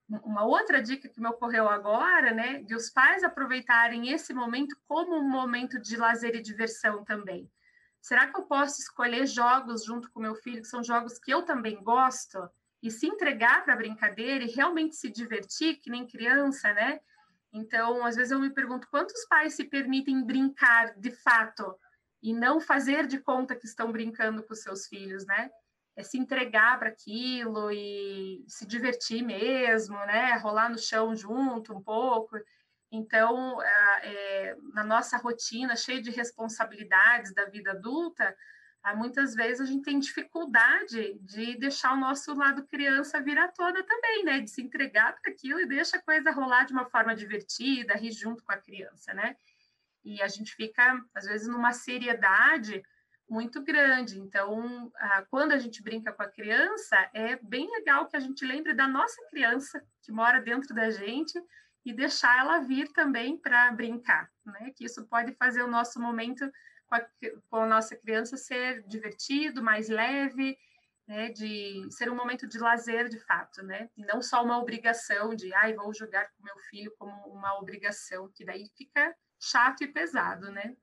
uma 0.10 0.44
outra 0.44 0.82
dica 0.82 1.08
que 1.08 1.22
me 1.22 1.30
ocorreu 1.30 1.70
agora, 1.70 2.34
né? 2.34 2.62
De 2.64 2.76
os 2.76 2.90
pais 2.90 3.24
aproveitarem 3.24 4.10
esse 4.10 4.34
momento 4.34 4.76
como 4.86 5.16
um 5.16 5.30
momento 5.30 5.80
de 5.80 5.96
lazer 5.96 6.36
e 6.36 6.42
diversão 6.42 7.06
também. 7.06 7.50
Será 8.02 8.28
que 8.28 8.38
eu 8.38 8.44
posso 8.44 8.82
escolher 8.82 9.26
jogos 9.26 9.86
junto 9.86 10.12
com 10.12 10.20
meu 10.20 10.36
filho, 10.36 10.62
que 10.62 10.68
são 10.68 10.84
jogos 10.84 11.18
que 11.18 11.32
eu 11.34 11.44
também 11.44 11.82
gosto? 11.82 12.38
E 12.84 12.92
se 12.92 13.08
entregar 13.08 13.64
para 13.64 13.76
a 13.76 13.78
brincadeira 13.78 14.44
e 14.44 14.52
realmente 14.52 14.98
se 14.98 15.10
divertir, 15.10 15.78
que 15.78 15.90
nem 15.90 16.06
criança, 16.06 16.74
né? 16.74 17.00
Então, 17.54 18.06
às 18.06 18.16
vezes 18.16 18.32
eu 18.32 18.40
me 18.40 18.50
pergunto 18.50 18.88
quantos 18.90 19.26
pais 19.28 19.54
se 19.54 19.66
permitem 19.66 20.24
brincar 20.24 20.98
de 20.98 21.12
fato 21.12 21.78
e 22.22 22.34
não 22.34 22.62
fazer 22.62 23.08
de 23.08 23.20
conta 23.20 23.56
que 23.56 23.66
estão 23.66 23.92
brincando 23.92 24.44
com 24.44 24.56
seus 24.56 24.88
filhos, 24.88 25.26
né? 25.26 25.50
É 25.96 26.04
se 26.04 26.18
entregar 26.18 26.80
para 26.80 26.90
aquilo 26.90 27.70
e 27.72 28.46
se 28.48 28.66
divertir 28.66 29.22
mesmo, 29.22 29.98
né? 30.06 30.38
Rolar 30.38 30.70
no 30.70 30.78
chão 30.78 31.16
junto 31.16 31.76
um 31.76 31.82
pouco. 31.82 32.38
Então, 32.92 33.62
é, 33.62 34.56
na 34.74 34.84
nossa 34.84 35.18
rotina 35.18 35.76
cheia 35.76 36.02
de 36.02 36.12
responsabilidades 36.12 37.34
da 37.34 37.46
vida 37.46 37.72
adulta, 37.72 38.36
muitas 38.96 39.36
vezes 39.36 39.62
a 39.62 39.66
gente 39.66 39.84
tem 39.84 40.00
dificuldade 40.00 41.14
de 41.22 41.56
deixar 41.58 41.94
o 41.94 42.00
nosso 42.00 42.34
lado 42.34 42.66
criança 42.66 43.22
vir 43.22 43.38
à 43.38 43.48
tona 43.48 43.84
também, 43.84 44.24
né? 44.26 44.40
De 44.40 44.50
se 44.50 44.62
entregar 44.62 45.16
para 45.22 45.32
aquilo 45.32 45.60
e 45.60 45.68
deixa 45.68 45.98
a 45.98 46.02
coisa 46.02 46.32
rolar 46.32 46.66
de 46.66 46.74
uma 46.74 46.86
forma 46.86 47.16
divertida, 47.16 47.94
rir 47.96 48.12
junto 48.12 48.44
com 48.44 48.52
a 48.52 48.58
criança, 48.58 49.14
né? 49.14 49.36
E 50.04 50.22
a 50.22 50.28
gente 50.28 50.56
fica, 50.56 51.00
às 51.14 51.26
vezes, 51.26 51.48
numa 51.48 51.72
seriedade 51.72 52.82
muito 53.30 53.64
grande. 53.64 54.20
Então, 54.20 54.92
quando 55.30 55.52
a 55.52 55.60
gente 55.60 55.82
brinca 55.84 56.12
com 56.12 56.24
a 56.24 56.30
criança, 56.30 56.98
é 57.14 57.36
bem 57.38 57.70
legal 57.72 58.08
que 58.08 58.18
a 58.18 58.20
gente 58.20 58.44
lembre 58.44 58.74
da 58.74 58.88
nossa 58.88 59.22
criança 59.30 59.82
que 60.02 60.12
mora 60.12 60.42
dentro 60.42 60.74
da 60.74 60.90
gente 60.90 61.40
e 61.86 61.94
deixar 61.94 62.40
ela 62.40 62.60
vir 62.60 62.92
também 62.92 63.38
para 63.38 63.72
brincar, 63.72 64.30
né? 64.46 64.72
Que 64.76 64.86
isso 64.86 65.06
pode 65.06 65.34
fazer 65.34 65.62
o 65.62 65.68
nosso 65.68 66.00
momento 66.00 66.52
com 66.92 66.96
a, 66.96 67.08
com 67.50 67.56
a 67.56 67.68
nossa 67.68 67.96
criança 67.96 68.36
ser 68.36 68.84
divertido, 68.86 69.64
mais 69.64 69.88
leve, 69.88 70.58
né, 71.08 71.30
de 71.30 71.88
ser 71.90 72.12
um 72.12 72.16
momento 72.16 72.46
de 72.46 72.60
lazer 72.60 73.08
de 73.08 73.18
fato, 73.20 73.64
né? 73.64 73.90
E 73.96 74.06
não 74.06 74.22
só 74.22 74.44
uma 74.44 74.60
obrigação 74.60 75.34
de, 75.34 75.54
ai, 75.54 75.74
vou 75.74 75.94
jogar 75.94 76.30
com 76.32 76.44
meu 76.44 76.58
filho 76.70 76.94
como 77.00 77.14
uma 77.30 77.58
obrigação, 77.58 78.30
que 78.34 78.44
daí 78.44 78.68
fica 78.76 79.16
chato 79.40 79.84
e 79.84 79.88
pesado, 79.88 80.52
né? 80.52 80.76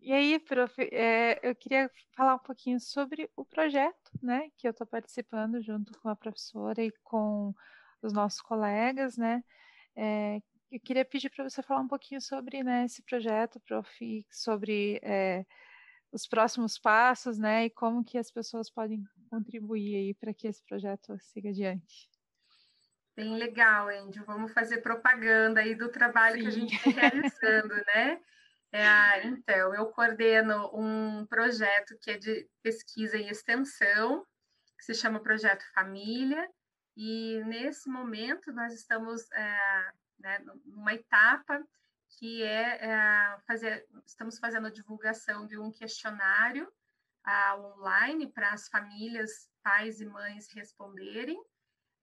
E 0.00 0.12
aí, 0.12 0.40
prof, 0.40 0.74
é, 0.90 1.38
eu 1.48 1.54
queria 1.54 1.88
falar 2.16 2.34
um 2.34 2.40
pouquinho 2.40 2.80
sobre 2.80 3.30
o 3.36 3.44
projeto, 3.44 4.10
né, 4.20 4.50
que 4.56 4.66
eu 4.66 4.72
estou 4.72 4.84
participando 4.84 5.62
junto 5.62 5.96
com 6.00 6.08
a 6.08 6.16
professora 6.16 6.82
e 6.82 6.90
com 7.04 7.54
os 8.02 8.12
nossos 8.12 8.40
colegas, 8.40 9.16
né, 9.16 9.44
é, 9.96 10.40
eu 10.70 10.80
queria 10.80 11.04
pedir 11.04 11.30
para 11.30 11.48
você 11.48 11.62
falar 11.62 11.80
um 11.80 11.88
pouquinho 11.88 12.20
sobre 12.20 12.62
né, 12.62 12.84
esse 12.84 13.02
projeto, 13.02 13.60
Prof, 13.60 14.26
sobre 14.30 14.98
é, 15.02 15.44
os 16.10 16.26
próximos 16.26 16.78
passos, 16.78 17.38
né, 17.38 17.66
e 17.66 17.70
como 17.70 18.04
que 18.04 18.16
as 18.16 18.30
pessoas 18.30 18.70
podem 18.70 19.04
contribuir 19.30 19.96
aí 19.96 20.14
para 20.14 20.32
que 20.32 20.48
esse 20.48 20.62
projeto 20.64 21.16
siga 21.20 21.50
adiante. 21.50 22.10
Bem 23.14 23.36
legal, 23.36 23.88
Andy. 23.88 24.20
Vamos 24.20 24.52
fazer 24.52 24.80
propaganda 24.80 25.60
aí 25.60 25.74
do 25.74 25.90
trabalho 25.90 26.36
Sim. 26.36 26.42
que 26.42 26.46
a 26.46 26.50
gente 26.50 26.74
está 26.76 26.90
realizando, 26.90 27.74
né? 27.86 28.20
É, 28.74 29.26
então, 29.26 29.74
eu 29.74 29.84
coordeno 29.88 30.70
um 30.72 31.26
projeto 31.26 31.94
que 32.00 32.10
é 32.10 32.16
de 32.16 32.48
pesquisa 32.62 33.18
e 33.18 33.28
extensão, 33.28 34.26
que 34.78 34.84
se 34.86 34.94
chama 34.94 35.22
Projeto 35.22 35.62
Família, 35.74 36.48
e 36.96 37.42
nesse 37.46 37.88
momento 37.88 38.52
nós 38.52 38.74
estamos 38.74 39.30
é, 39.32 39.92
né, 40.18 40.38
numa 40.64 40.94
etapa 40.94 41.62
que 42.18 42.42
é, 42.42 42.86
é, 42.86 43.38
fazer, 43.46 43.86
estamos 44.06 44.38
fazendo 44.38 44.66
a 44.66 44.72
divulgação 44.72 45.46
de 45.46 45.58
um 45.58 45.70
questionário 45.70 46.70
uh, 47.26 47.80
online 47.80 48.30
para 48.30 48.52
as 48.52 48.68
famílias, 48.68 49.48
pais 49.62 50.00
e 50.00 50.06
mães 50.06 50.48
responderem. 50.52 51.42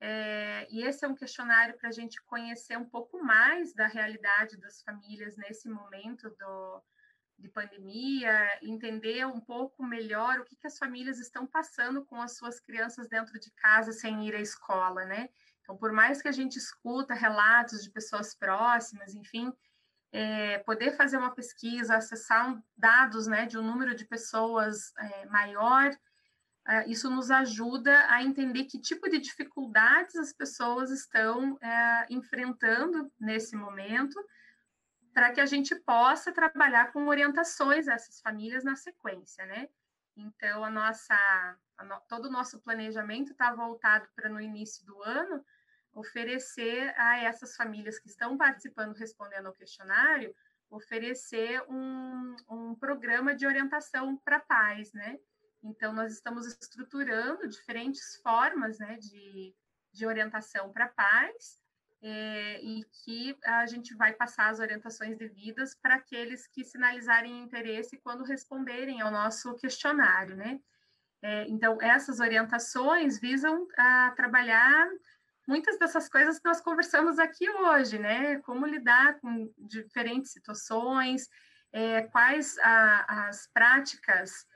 É, 0.01 0.65
e 0.71 0.81
esse 0.81 1.03
é 1.03 1.07
um 1.07 1.15
questionário 1.15 1.77
para 1.77 1.89
a 1.89 1.91
gente 1.91 2.21
conhecer 2.23 2.77
um 2.77 2.89
pouco 2.89 3.21
mais 3.21 3.73
da 3.73 3.85
realidade 3.85 4.57
das 4.57 4.81
famílias 4.81 5.35
nesse 5.35 5.67
momento 5.69 6.29
do, 6.29 6.83
de 7.39 7.49
pandemia, 7.49 8.59
entender 8.61 9.25
um 9.25 9.39
pouco 9.39 9.83
melhor 9.83 10.39
o 10.39 10.45
que, 10.45 10.55
que 10.55 10.67
as 10.67 10.77
famílias 10.77 11.19
estão 11.19 11.47
passando 11.47 12.05
com 12.05 12.21
as 12.21 12.37
suas 12.37 12.59
crianças 12.59 13.07
dentro 13.07 13.39
de 13.39 13.49
casa 13.51 13.91
sem 13.91 14.27
ir 14.27 14.35
à 14.35 14.41
escola, 14.41 15.05
né? 15.05 15.29
Então, 15.61 15.77
por 15.77 15.91
mais 15.91 16.21
que 16.21 16.27
a 16.27 16.31
gente 16.31 16.57
escuta 16.57 17.13
relatos 17.13 17.83
de 17.83 17.91
pessoas 17.91 18.35
próximas, 18.35 19.13
enfim, 19.13 19.53
é, 20.11 20.57
poder 20.59 20.95
fazer 20.97 21.17
uma 21.17 21.33
pesquisa, 21.33 21.95
acessar 21.95 22.59
dados 22.75 23.27
né, 23.27 23.45
de 23.45 23.57
um 23.57 23.61
número 23.61 23.95
de 23.95 24.05
pessoas 24.05 24.91
é, 24.97 25.25
maior, 25.27 25.95
é, 26.67 26.87
isso 26.89 27.09
nos 27.09 27.31
ajuda 27.31 28.05
a 28.09 28.23
entender 28.23 28.65
que 28.65 28.79
tipo 28.79 29.09
de 29.09 29.19
dificuldades 29.19 30.15
as 30.15 30.33
pessoas 30.33 30.91
estão 30.91 31.57
é, 31.61 32.07
enfrentando 32.09 33.11
nesse 33.19 33.55
momento 33.55 34.19
para 35.13 35.31
que 35.31 35.41
a 35.41 35.45
gente 35.45 35.75
possa 35.75 36.31
trabalhar 36.31 36.91
com 36.91 37.07
orientações 37.07 37.87
a 37.87 37.93
essas 37.93 38.21
famílias 38.21 38.63
na 38.63 38.75
sequência, 38.75 39.45
né? 39.45 39.69
Então, 40.15 40.63
a 40.63 40.69
nossa, 40.69 41.15
a 41.77 41.83
no, 41.83 41.99
todo 42.01 42.25
o 42.25 42.31
nosso 42.31 42.59
planejamento 42.59 43.31
está 43.31 43.53
voltado 43.53 44.07
para 44.15 44.29
no 44.29 44.41
início 44.41 44.85
do 44.85 45.01
ano 45.03 45.43
oferecer 45.93 46.93
a 46.97 47.17
essas 47.19 47.55
famílias 47.55 47.99
que 47.99 48.07
estão 48.07 48.37
participando, 48.37 48.95
respondendo 48.95 49.47
ao 49.47 49.53
questionário, 49.53 50.35
oferecer 50.69 51.63
um, 51.67 52.35
um 52.49 52.75
programa 52.75 53.33
de 53.33 53.45
orientação 53.45 54.17
para 54.17 54.39
pais, 54.39 54.93
né? 54.93 55.17
Então, 55.63 55.91
nós 55.91 56.13
estamos 56.13 56.45
estruturando 56.45 57.47
diferentes 57.47 58.15
formas 58.21 58.79
né, 58.79 58.97
de, 58.97 59.53
de 59.91 60.05
orientação 60.05 60.71
para 60.71 60.87
pais, 60.87 61.61
é, 62.01 62.61
e 62.61 62.85
que 63.03 63.37
a 63.43 63.65
gente 63.65 63.93
vai 63.93 64.13
passar 64.13 64.49
as 64.49 64.59
orientações 64.59 65.17
devidas 65.17 65.75
para 65.75 65.95
aqueles 65.95 66.47
que 66.47 66.63
sinalizarem 66.63 67.43
interesse 67.43 67.97
quando 67.97 68.23
responderem 68.23 69.01
ao 69.01 69.11
nosso 69.11 69.53
questionário, 69.55 70.35
né? 70.35 70.59
É, 71.21 71.45
então, 71.49 71.77
essas 71.81 72.21
orientações 72.21 73.19
visam 73.19 73.67
a 73.77 74.11
trabalhar 74.15 74.87
muitas 75.45 75.77
dessas 75.77 76.07
coisas 76.07 76.39
que 76.39 76.47
nós 76.47 76.61
conversamos 76.61 77.19
aqui 77.19 77.49
hoje, 77.49 77.99
né? 77.99 78.37
Como 78.39 78.65
lidar 78.65 79.19
com 79.19 79.51
diferentes 79.57 80.31
situações, 80.31 81.27
é, 81.73 82.03
quais 82.03 82.57
a, 82.59 83.27
as 83.27 83.47
práticas 83.47 84.47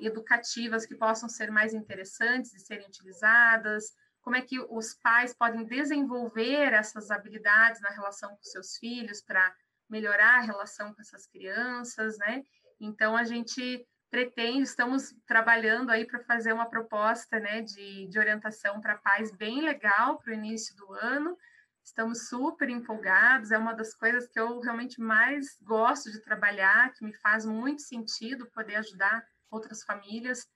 educativas 0.00 0.86
que 0.86 0.94
possam 0.94 1.28
ser 1.28 1.50
mais 1.50 1.74
interessantes 1.74 2.52
de 2.52 2.60
serem 2.60 2.86
utilizadas, 2.86 3.92
como 4.26 4.34
é 4.34 4.42
que 4.42 4.58
os 4.58 4.92
pais 4.92 5.32
podem 5.32 5.64
desenvolver 5.64 6.72
essas 6.72 7.12
habilidades 7.12 7.80
na 7.80 7.90
relação 7.90 8.30
com 8.30 8.42
seus 8.42 8.76
filhos 8.76 9.22
para 9.22 9.54
melhorar 9.88 10.38
a 10.38 10.40
relação 10.40 10.92
com 10.92 11.00
essas 11.00 11.28
crianças, 11.28 12.18
né? 12.18 12.42
Então 12.80 13.16
a 13.16 13.22
gente 13.22 13.86
pretende, 14.10 14.62
estamos 14.62 15.14
trabalhando 15.28 15.90
aí 15.90 16.04
para 16.04 16.18
fazer 16.24 16.52
uma 16.52 16.68
proposta, 16.68 17.38
né, 17.38 17.62
de, 17.62 18.08
de 18.08 18.18
orientação 18.18 18.80
para 18.80 18.98
pais 18.98 19.30
bem 19.30 19.60
legal 19.60 20.18
para 20.18 20.32
o 20.32 20.34
início 20.34 20.74
do 20.74 20.92
ano, 20.92 21.38
Estamos 21.84 22.28
super 22.28 22.68
empolgados, 22.68 23.52
é 23.52 23.58
uma 23.58 23.72
das 23.72 23.94
coisas 23.94 24.26
que 24.26 24.40
eu 24.40 24.58
realmente 24.58 25.00
mais 25.00 25.56
gosto 25.62 26.10
de 26.10 26.20
trabalhar, 26.20 26.92
que 26.92 27.04
me 27.04 27.14
faz 27.14 27.46
muito 27.46 27.80
sentido 27.80 28.50
poder 28.50 28.74
ajudar 28.74 29.24
outras 29.48 29.84
famílias 29.84 30.48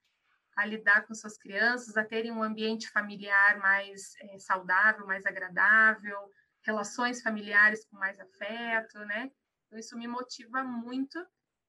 a 0.61 0.67
lidar 0.67 1.07
com 1.07 1.15
suas 1.15 1.39
crianças, 1.39 1.97
a 1.97 2.05
terem 2.05 2.31
um 2.31 2.43
ambiente 2.43 2.91
familiar 2.91 3.59
mais 3.59 4.15
é, 4.21 4.39
saudável, 4.39 5.07
mais 5.07 5.25
agradável, 5.25 6.19
relações 6.63 7.23
familiares 7.23 7.85
com 7.87 7.97
mais 7.97 8.21
afeto, 8.21 8.99
né? 9.07 9.31
Então, 9.67 9.79
isso 9.79 9.97
me 9.97 10.07
motiva 10.07 10.63
muito 10.63 11.19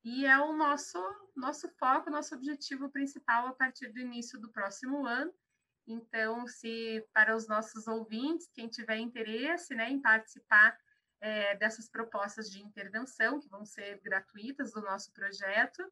e 0.03 0.25
é 0.25 0.37
o 0.39 0.51
nosso, 0.53 0.99
nosso 1.35 1.69
foco, 1.77 2.09
nosso 2.09 2.35
objetivo 2.35 2.89
principal 2.89 3.47
a 3.47 3.53
partir 3.53 3.89
do 3.93 3.99
início 3.99 4.39
do 4.39 4.51
próximo 4.51 5.05
ano. 5.05 5.33
Então, 5.87 6.45
se 6.47 7.05
para 7.13 7.35
os 7.35 7.47
nossos 7.47 7.87
ouvintes, 7.87 8.49
quem 8.53 8.67
tiver 8.67 8.97
interesse 8.97 9.73
né, 9.73 9.89
em 9.89 10.01
participar 10.01 10.77
é, 11.21 11.55
dessas 11.55 11.87
propostas 11.87 12.49
de 12.49 12.61
intervenção, 12.61 13.39
que 13.39 13.47
vão 13.47 13.63
ser 13.63 14.01
gratuitas 14.01 14.73
do 14.73 14.81
nosso 14.81 15.13
projeto, 15.13 15.83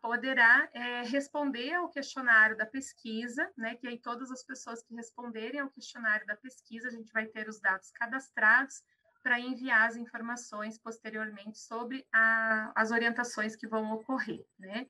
poderá 0.00 0.68
é, 0.72 1.02
responder 1.02 1.74
ao 1.74 1.88
questionário 1.88 2.56
da 2.56 2.64
pesquisa, 2.64 3.50
né, 3.56 3.74
que 3.74 3.86
aí 3.86 3.98
todas 3.98 4.30
as 4.30 4.44
pessoas 4.44 4.82
que 4.82 4.94
responderem 4.94 5.60
ao 5.60 5.70
questionário 5.70 6.26
da 6.26 6.36
pesquisa, 6.36 6.88
a 6.88 6.90
gente 6.90 7.12
vai 7.12 7.26
ter 7.26 7.48
os 7.48 7.60
dados 7.60 7.90
cadastrados 7.90 8.82
para 9.22 9.40
enviar 9.40 9.88
as 9.88 9.96
informações 9.96 10.78
posteriormente 10.78 11.58
sobre 11.58 12.06
a, 12.12 12.72
as 12.76 12.92
orientações 12.92 13.56
que 13.56 13.66
vão 13.66 13.92
ocorrer, 13.92 14.46
né? 14.56 14.86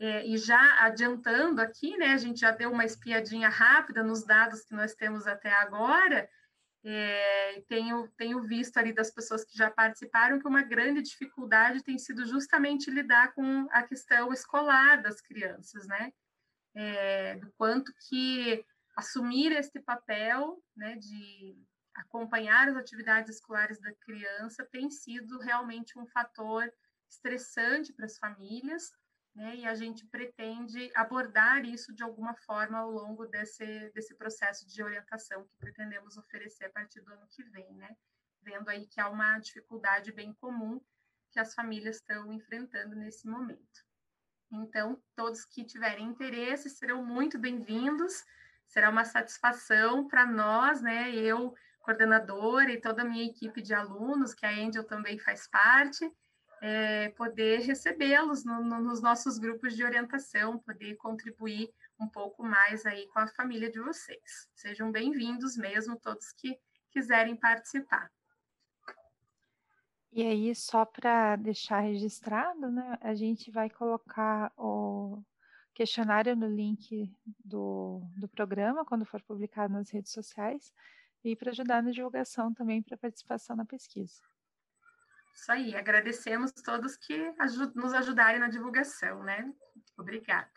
É, 0.00 0.24
e 0.26 0.36
já 0.36 0.84
adiantando 0.84 1.60
aqui, 1.60 1.96
né, 1.96 2.12
a 2.12 2.16
gente 2.16 2.40
já 2.40 2.52
deu 2.52 2.70
uma 2.70 2.84
espiadinha 2.84 3.48
rápida 3.48 4.02
nos 4.02 4.24
dados 4.24 4.64
que 4.64 4.74
nós 4.74 4.94
temos 4.94 5.26
até 5.26 5.52
agora, 5.52 6.28
é, 6.84 7.62
tenho, 7.68 8.08
tenho 8.16 8.42
visto 8.42 8.78
ali 8.78 8.92
das 8.92 9.10
pessoas 9.10 9.44
que 9.44 9.56
já 9.56 9.70
participaram 9.70 10.38
que 10.38 10.46
uma 10.46 10.62
grande 10.62 11.02
dificuldade 11.02 11.82
tem 11.82 11.98
sido 11.98 12.24
justamente 12.24 12.90
lidar 12.90 13.34
com 13.34 13.66
a 13.70 13.82
questão 13.82 14.32
escolar 14.32 15.02
das 15.02 15.20
crianças, 15.20 15.86
né? 15.86 16.12
É, 16.74 17.36
do 17.36 17.50
quanto 17.56 17.92
que 18.08 18.64
assumir 18.96 19.52
este 19.52 19.80
papel 19.80 20.62
né, 20.76 20.96
de 20.96 21.56
acompanhar 21.94 22.68
as 22.68 22.76
atividades 22.76 23.36
escolares 23.36 23.80
da 23.80 23.92
criança 23.94 24.64
tem 24.70 24.90
sido 24.90 25.38
realmente 25.38 25.98
um 25.98 26.06
fator 26.06 26.70
estressante 27.10 27.92
para 27.92 28.06
as 28.06 28.18
famílias, 28.18 28.92
né? 29.38 29.54
E 29.54 29.66
a 29.66 29.74
gente 29.74 30.04
pretende 30.04 30.90
abordar 30.96 31.64
isso 31.64 31.94
de 31.94 32.02
alguma 32.02 32.34
forma 32.34 32.78
ao 32.78 32.90
longo 32.90 33.24
desse, 33.24 33.88
desse 33.94 34.14
processo 34.16 34.66
de 34.66 34.82
orientação 34.82 35.44
que 35.44 35.56
pretendemos 35.60 36.16
oferecer 36.16 36.64
a 36.64 36.70
partir 36.70 37.00
do 37.02 37.12
ano 37.12 37.26
que 37.28 37.44
vem, 37.44 37.72
né? 37.76 37.96
Vendo 38.42 38.68
aí 38.68 38.86
que 38.88 39.00
há 39.00 39.08
uma 39.08 39.38
dificuldade 39.38 40.10
bem 40.10 40.32
comum 40.34 40.80
que 41.30 41.38
as 41.38 41.54
famílias 41.54 41.96
estão 41.96 42.32
enfrentando 42.32 42.96
nesse 42.96 43.28
momento. 43.28 43.86
Então, 44.50 45.00
todos 45.14 45.44
que 45.44 45.64
tiverem 45.64 46.06
interesse 46.06 46.68
serão 46.68 47.04
muito 47.04 47.38
bem-vindos. 47.38 48.24
Será 48.66 48.90
uma 48.90 49.04
satisfação 49.04 50.08
para 50.08 50.26
nós, 50.26 50.82
né? 50.82 51.14
Eu 51.14 51.54
coordenadora 51.78 52.72
e 52.72 52.80
toda 52.80 53.02
a 53.02 53.04
minha 53.04 53.24
equipe 53.24 53.62
de 53.62 53.72
alunos, 53.72 54.34
que 54.34 54.44
a 54.44 54.50
Angel 54.50 54.84
também 54.84 55.16
faz 55.18 55.46
parte, 55.46 56.10
é, 56.60 57.10
poder 57.10 57.60
recebê-los 57.60 58.44
no, 58.44 58.62
no, 58.62 58.80
nos 58.80 59.00
nossos 59.00 59.38
grupos 59.38 59.76
de 59.76 59.84
orientação, 59.84 60.58
poder 60.58 60.96
contribuir 60.96 61.72
um 61.98 62.08
pouco 62.08 62.42
mais 62.42 62.84
aí 62.86 63.06
com 63.08 63.18
a 63.18 63.26
família 63.28 63.70
de 63.70 63.80
vocês. 63.80 64.48
Sejam 64.54 64.90
bem-vindos 64.90 65.56
mesmo, 65.56 65.98
todos 65.98 66.32
que 66.32 66.58
quiserem 66.90 67.36
participar. 67.36 68.10
E 70.10 70.22
aí, 70.22 70.54
só 70.54 70.84
para 70.84 71.36
deixar 71.36 71.80
registrado, 71.80 72.70
né, 72.70 72.98
a 73.00 73.14
gente 73.14 73.50
vai 73.50 73.68
colocar 73.68 74.50
o 74.56 75.22
questionário 75.74 76.34
no 76.34 76.48
link 76.48 77.14
do, 77.44 78.02
do 78.16 78.28
programa, 78.28 78.84
quando 78.84 79.04
for 79.04 79.22
publicado 79.22 79.72
nas 79.72 79.90
redes 79.90 80.12
sociais 80.12 80.72
e 81.22 81.36
para 81.36 81.50
ajudar 81.50 81.82
na 81.82 81.90
divulgação 81.90 82.52
também 82.52 82.82
para 82.82 82.96
participação 82.96 83.54
na 83.54 83.64
pesquisa. 83.64 84.20
Isso 85.40 85.52
aí, 85.52 85.76
agradecemos 85.76 86.50
todos 86.50 86.96
que 86.96 87.14
ajud 87.38 87.72
nos 87.76 87.94
ajudarem 87.94 88.40
na 88.40 88.48
divulgação, 88.48 89.22
né? 89.22 89.48
Obrigada. 89.96 90.50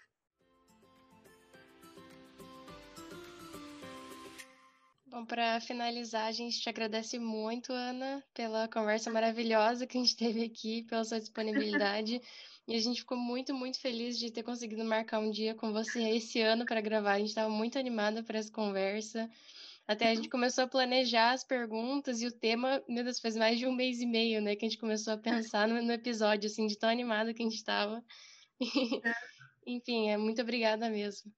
Bom, 5.06 5.24
para 5.24 5.62
finalizar, 5.62 6.26
a 6.26 6.32
gente 6.32 6.60
te 6.60 6.68
agradece 6.68 7.20
muito, 7.20 7.72
Ana, 7.72 8.24
pela 8.34 8.68
conversa 8.68 9.12
maravilhosa 9.12 9.86
que 9.86 10.00
a 10.00 10.02
gente 10.02 10.18
teve 10.18 10.44
aqui, 10.44 10.82
pela 10.84 11.06
sua 11.06 11.20
disponibilidade. 11.20 12.20
e 12.68 12.76
a 12.76 12.80
gente 12.80 13.02
ficou 13.02 13.18
muito, 13.18 13.54
muito 13.54 13.80
feliz 13.80 14.18
de 14.18 14.32
ter 14.32 14.42
conseguido 14.42 14.84
marcar 14.84 15.20
um 15.20 15.30
dia 15.30 15.54
com 15.54 15.72
você 15.72 16.02
esse 16.10 16.42
ano 16.42 16.66
para 16.66 16.82
gravar. 16.82 17.14
A 17.14 17.20
gente 17.20 17.30
estava 17.30 17.50
muito 17.50 17.78
animada 17.78 18.24
para 18.24 18.40
essa 18.40 18.52
conversa. 18.52 19.30
Até 19.92 20.10
a 20.10 20.16
gente 20.16 20.30
começou 20.30 20.64
a 20.64 20.68
planejar 20.68 21.32
as 21.32 21.44
perguntas 21.44 22.22
e 22.22 22.28
o 22.28 22.32
tema, 22.32 22.82
meu 22.88 23.04
Deus, 23.04 23.20
faz 23.20 23.36
mais 23.36 23.60
de 23.60 23.68
um 23.68 23.76
mês 23.76 24.00
e 24.00 24.06
meio, 24.06 24.42
né? 24.42 24.56
Que 24.56 24.66
a 24.66 24.70
gente 24.70 24.80
começou 24.80 25.14
a 25.14 25.18
pensar 25.18 25.68
no, 25.68 25.82
no 25.82 25.92
episódio, 25.92 26.50
assim, 26.50 26.66
de 26.66 26.80
tão 26.80 26.90
animada 26.90 27.34
que 27.34 27.44
a 27.44 27.46
gente 27.46 27.58
estava. 27.58 28.02
É. 28.60 28.62
Enfim, 29.68 30.10
é 30.10 30.16
muito 30.16 30.42
obrigada 30.42 30.90
mesmo. 30.90 31.30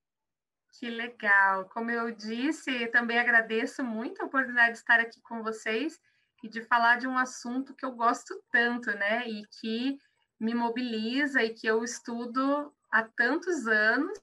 Que 0.80 0.88
legal. 0.88 1.68
Como 1.70 1.90
eu 1.90 2.12
disse, 2.12 2.88
também 2.88 3.18
agradeço 3.18 3.84
muito 3.84 4.22
a 4.22 4.26
oportunidade 4.26 4.74
de 4.74 4.78
estar 4.78 5.00
aqui 5.00 5.20
com 5.22 5.42
vocês 5.42 6.00
e 6.44 6.48
de 6.48 6.62
falar 6.62 6.98
de 6.98 7.08
um 7.08 7.18
assunto 7.18 7.76
que 7.76 7.86
eu 7.86 7.92
gosto 7.94 8.40
tanto, 8.52 8.92
né? 8.92 9.28
E 9.28 9.44
que 9.60 9.98
me 10.40 10.54
mobiliza 10.54 11.42
e 11.42 11.56
que 11.56 11.66
eu 11.66 11.84
estudo 11.84 12.72
há 12.92 13.04
tantos 13.04 13.66
anos 13.66 14.20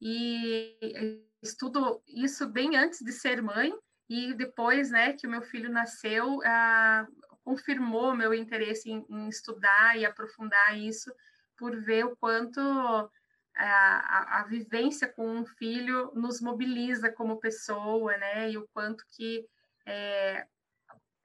e 0.00 1.27
estudo 1.42 2.02
isso 2.06 2.46
bem 2.46 2.76
antes 2.76 3.00
de 3.00 3.12
ser 3.12 3.42
mãe 3.42 3.72
e 4.08 4.32
depois, 4.34 4.90
né, 4.90 5.12
que 5.12 5.26
o 5.26 5.30
meu 5.30 5.42
filho 5.42 5.70
nasceu, 5.70 6.40
ah, 6.44 7.06
confirmou 7.44 8.14
meu 8.14 8.32
interesse 8.32 8.90
em, 8.90 9.04
em, 9.08 9.28
estudar 9.28 9.98
e 9.98 10.04
aprofundar 10.04 10.78
isso, 10.78 11.12
por 11.56 11.76
ver 11.76 12.04
o 12.06 12.16
quanto 12.16 12.60
a, 12.60 13.10
a, 13.56 14.40
a, 14.40 14.44
vivência 14.44 15.08
com 15.08 15.26
um 15.28 15.44
filho 15.44 16.12
nos 16.14 16.40
mobiliza 16.40 17.10
como 17.12 17.40
pessoa, 17.40 18.16
né, 18.16 18.50
e 18.50 18.56
o 18.56 18.66
quanto 18.72 19.04
que 19.10 19.46
é, 19.86 20.46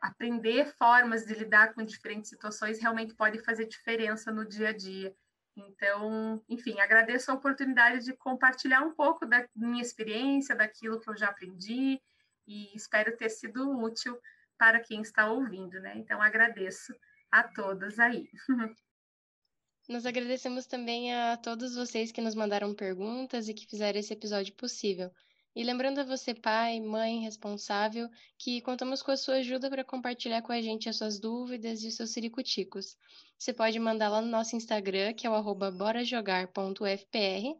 aprender 0.01 0.73
formas 0.77 1.25
de 1.25 1.33
lidar 1.33 1.73
com 1.73 1.83
diferentes 1.83 2.29
situações 2.29 2.79
realmente 2.79 3.13
pode 3.13 3.39
fazer 3.39 3.65
diferença 3.65 4.31
no 4.31 4.45
dia 4.45 4.69
a 4.69 4.73
dia. 4.73 5.15
Então, 5.55 6.43
enfim, 6.49 6.79
agradeço 6.79 7.29
a 7.29 7.35
oportunidade 7.35 8.05
de 8.05 8.13
compartilhar 8.13 8.81
um 8.81 8.93
pouco 8.93 9.25
da 9.25 9.47
minha 9.55 9.81
experiência, 9.81 10.55
daquilo 10.55 10.99
que 10.99 11.09
eu 11.09 11.15
já 11.15 11.27
aprendi 11.27 12.01
e 12.47 12.75
espero 12.75 13.15
ter 13.15 13.29
sido 13.29 13.79
útil 13.79 14.19
para 14.57 14.79
quem 14.79 15.01
está 15.01 15.31
ouvindo, 15.31 15.79
né? 15.79 15.93
Então, 15.95 16.21
agradeço 16.21 16.93
a 17.31 17.43
todos 17.43 17.99
aí. 17.99 18.29
Nós 19.89 20.05
agradecemos 20.05 20.65
também 20.65 21.13
a 21.13 21.35
todos 21.35 21.75
vocês 21.75 22.11
que 22.11 22.21
nos 22.21 22.35
mandaram 22.35 22.73
perguntas 22.73 23.49
e 23.49 23.53
que 23.53 23.67
fizeram 23.67 23.99
esse 23.99 24.13
episódio 24.13 24.53
possível. 24.55 25.11
E 25.55 25.63
lembrando 25.63 25.99
a 25.99 26.03
você, 26.03 26.33
pai, 26.33 26.79
mãe, 26.79 27.21
responsável, 27.21 28.09
que 28.39 28.59
contamos 28.61 29.03
com 29.03 29.11
a 29.11 29.17
sua 29.17 29.35
ajuda 29.35 29.69
para 29.69 29.83
compartilhar 29.83 30.41
com 30.41 30.51
a 30.51 30.59
gente 30.59 30.89
as 30.89 30.95
suas 30.95 31.19
dúvidas 31.19 31.83
e 31.83 31.89
os 31.89 31.95
seus 31.95 32.09
siricuticos. 32.09 32.97
Você 33.37 33.53
pode 33.53 33.77
mandar 33.77 34.09
lá 34.09 34.19
no 34.19 34.27
nosso 34.27 34.55
Instagram, 34.55 35.13
que 35.13 35.27
é 35.27 35.29
o 35.29 35.35
arroba 35.35 35.69
borajogar.ufpr, 35.69 37.55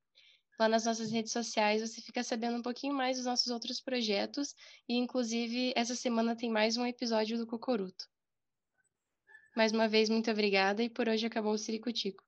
Lá 0.58 0.68
nas 0.68 0.84
nossas 0.84 1.12
redes 1.12 1.32
sociais 1.32 1.82
você 1.82 2.00
fica 2.00 2.24
sabendo 2.24 2.58
um 2.58 2.62
pouquinho 2.62 2.94
mais 2.94 3.16
dos 3.16 3.26
nossos 3.26 3.46
outros 3.48 3.80
projetos 3.80 4.56
e, 4.88 4.96
inclusive, 4.96 5.72
essa 5.76 5.94
semana 5.94 6.34
tem 6.34 6.50
mais 6.50 6.76
um 6.76 6.84
episódio 6.84 7.38
do 7.38 7.46
Cocoruto. 7.46 8.10
Mais 9.56 9.72
uma 9.72 9.88
vez, 9.88 10.10
muito 10.10 10.30
obrigada 10.30 10.82
e 10.82 10.90
por 10.90 11.08
hoje 11.08 11.24
acabou 11.26 11.54
o 11.54 11.58
Ciricutico. 11.58 12.22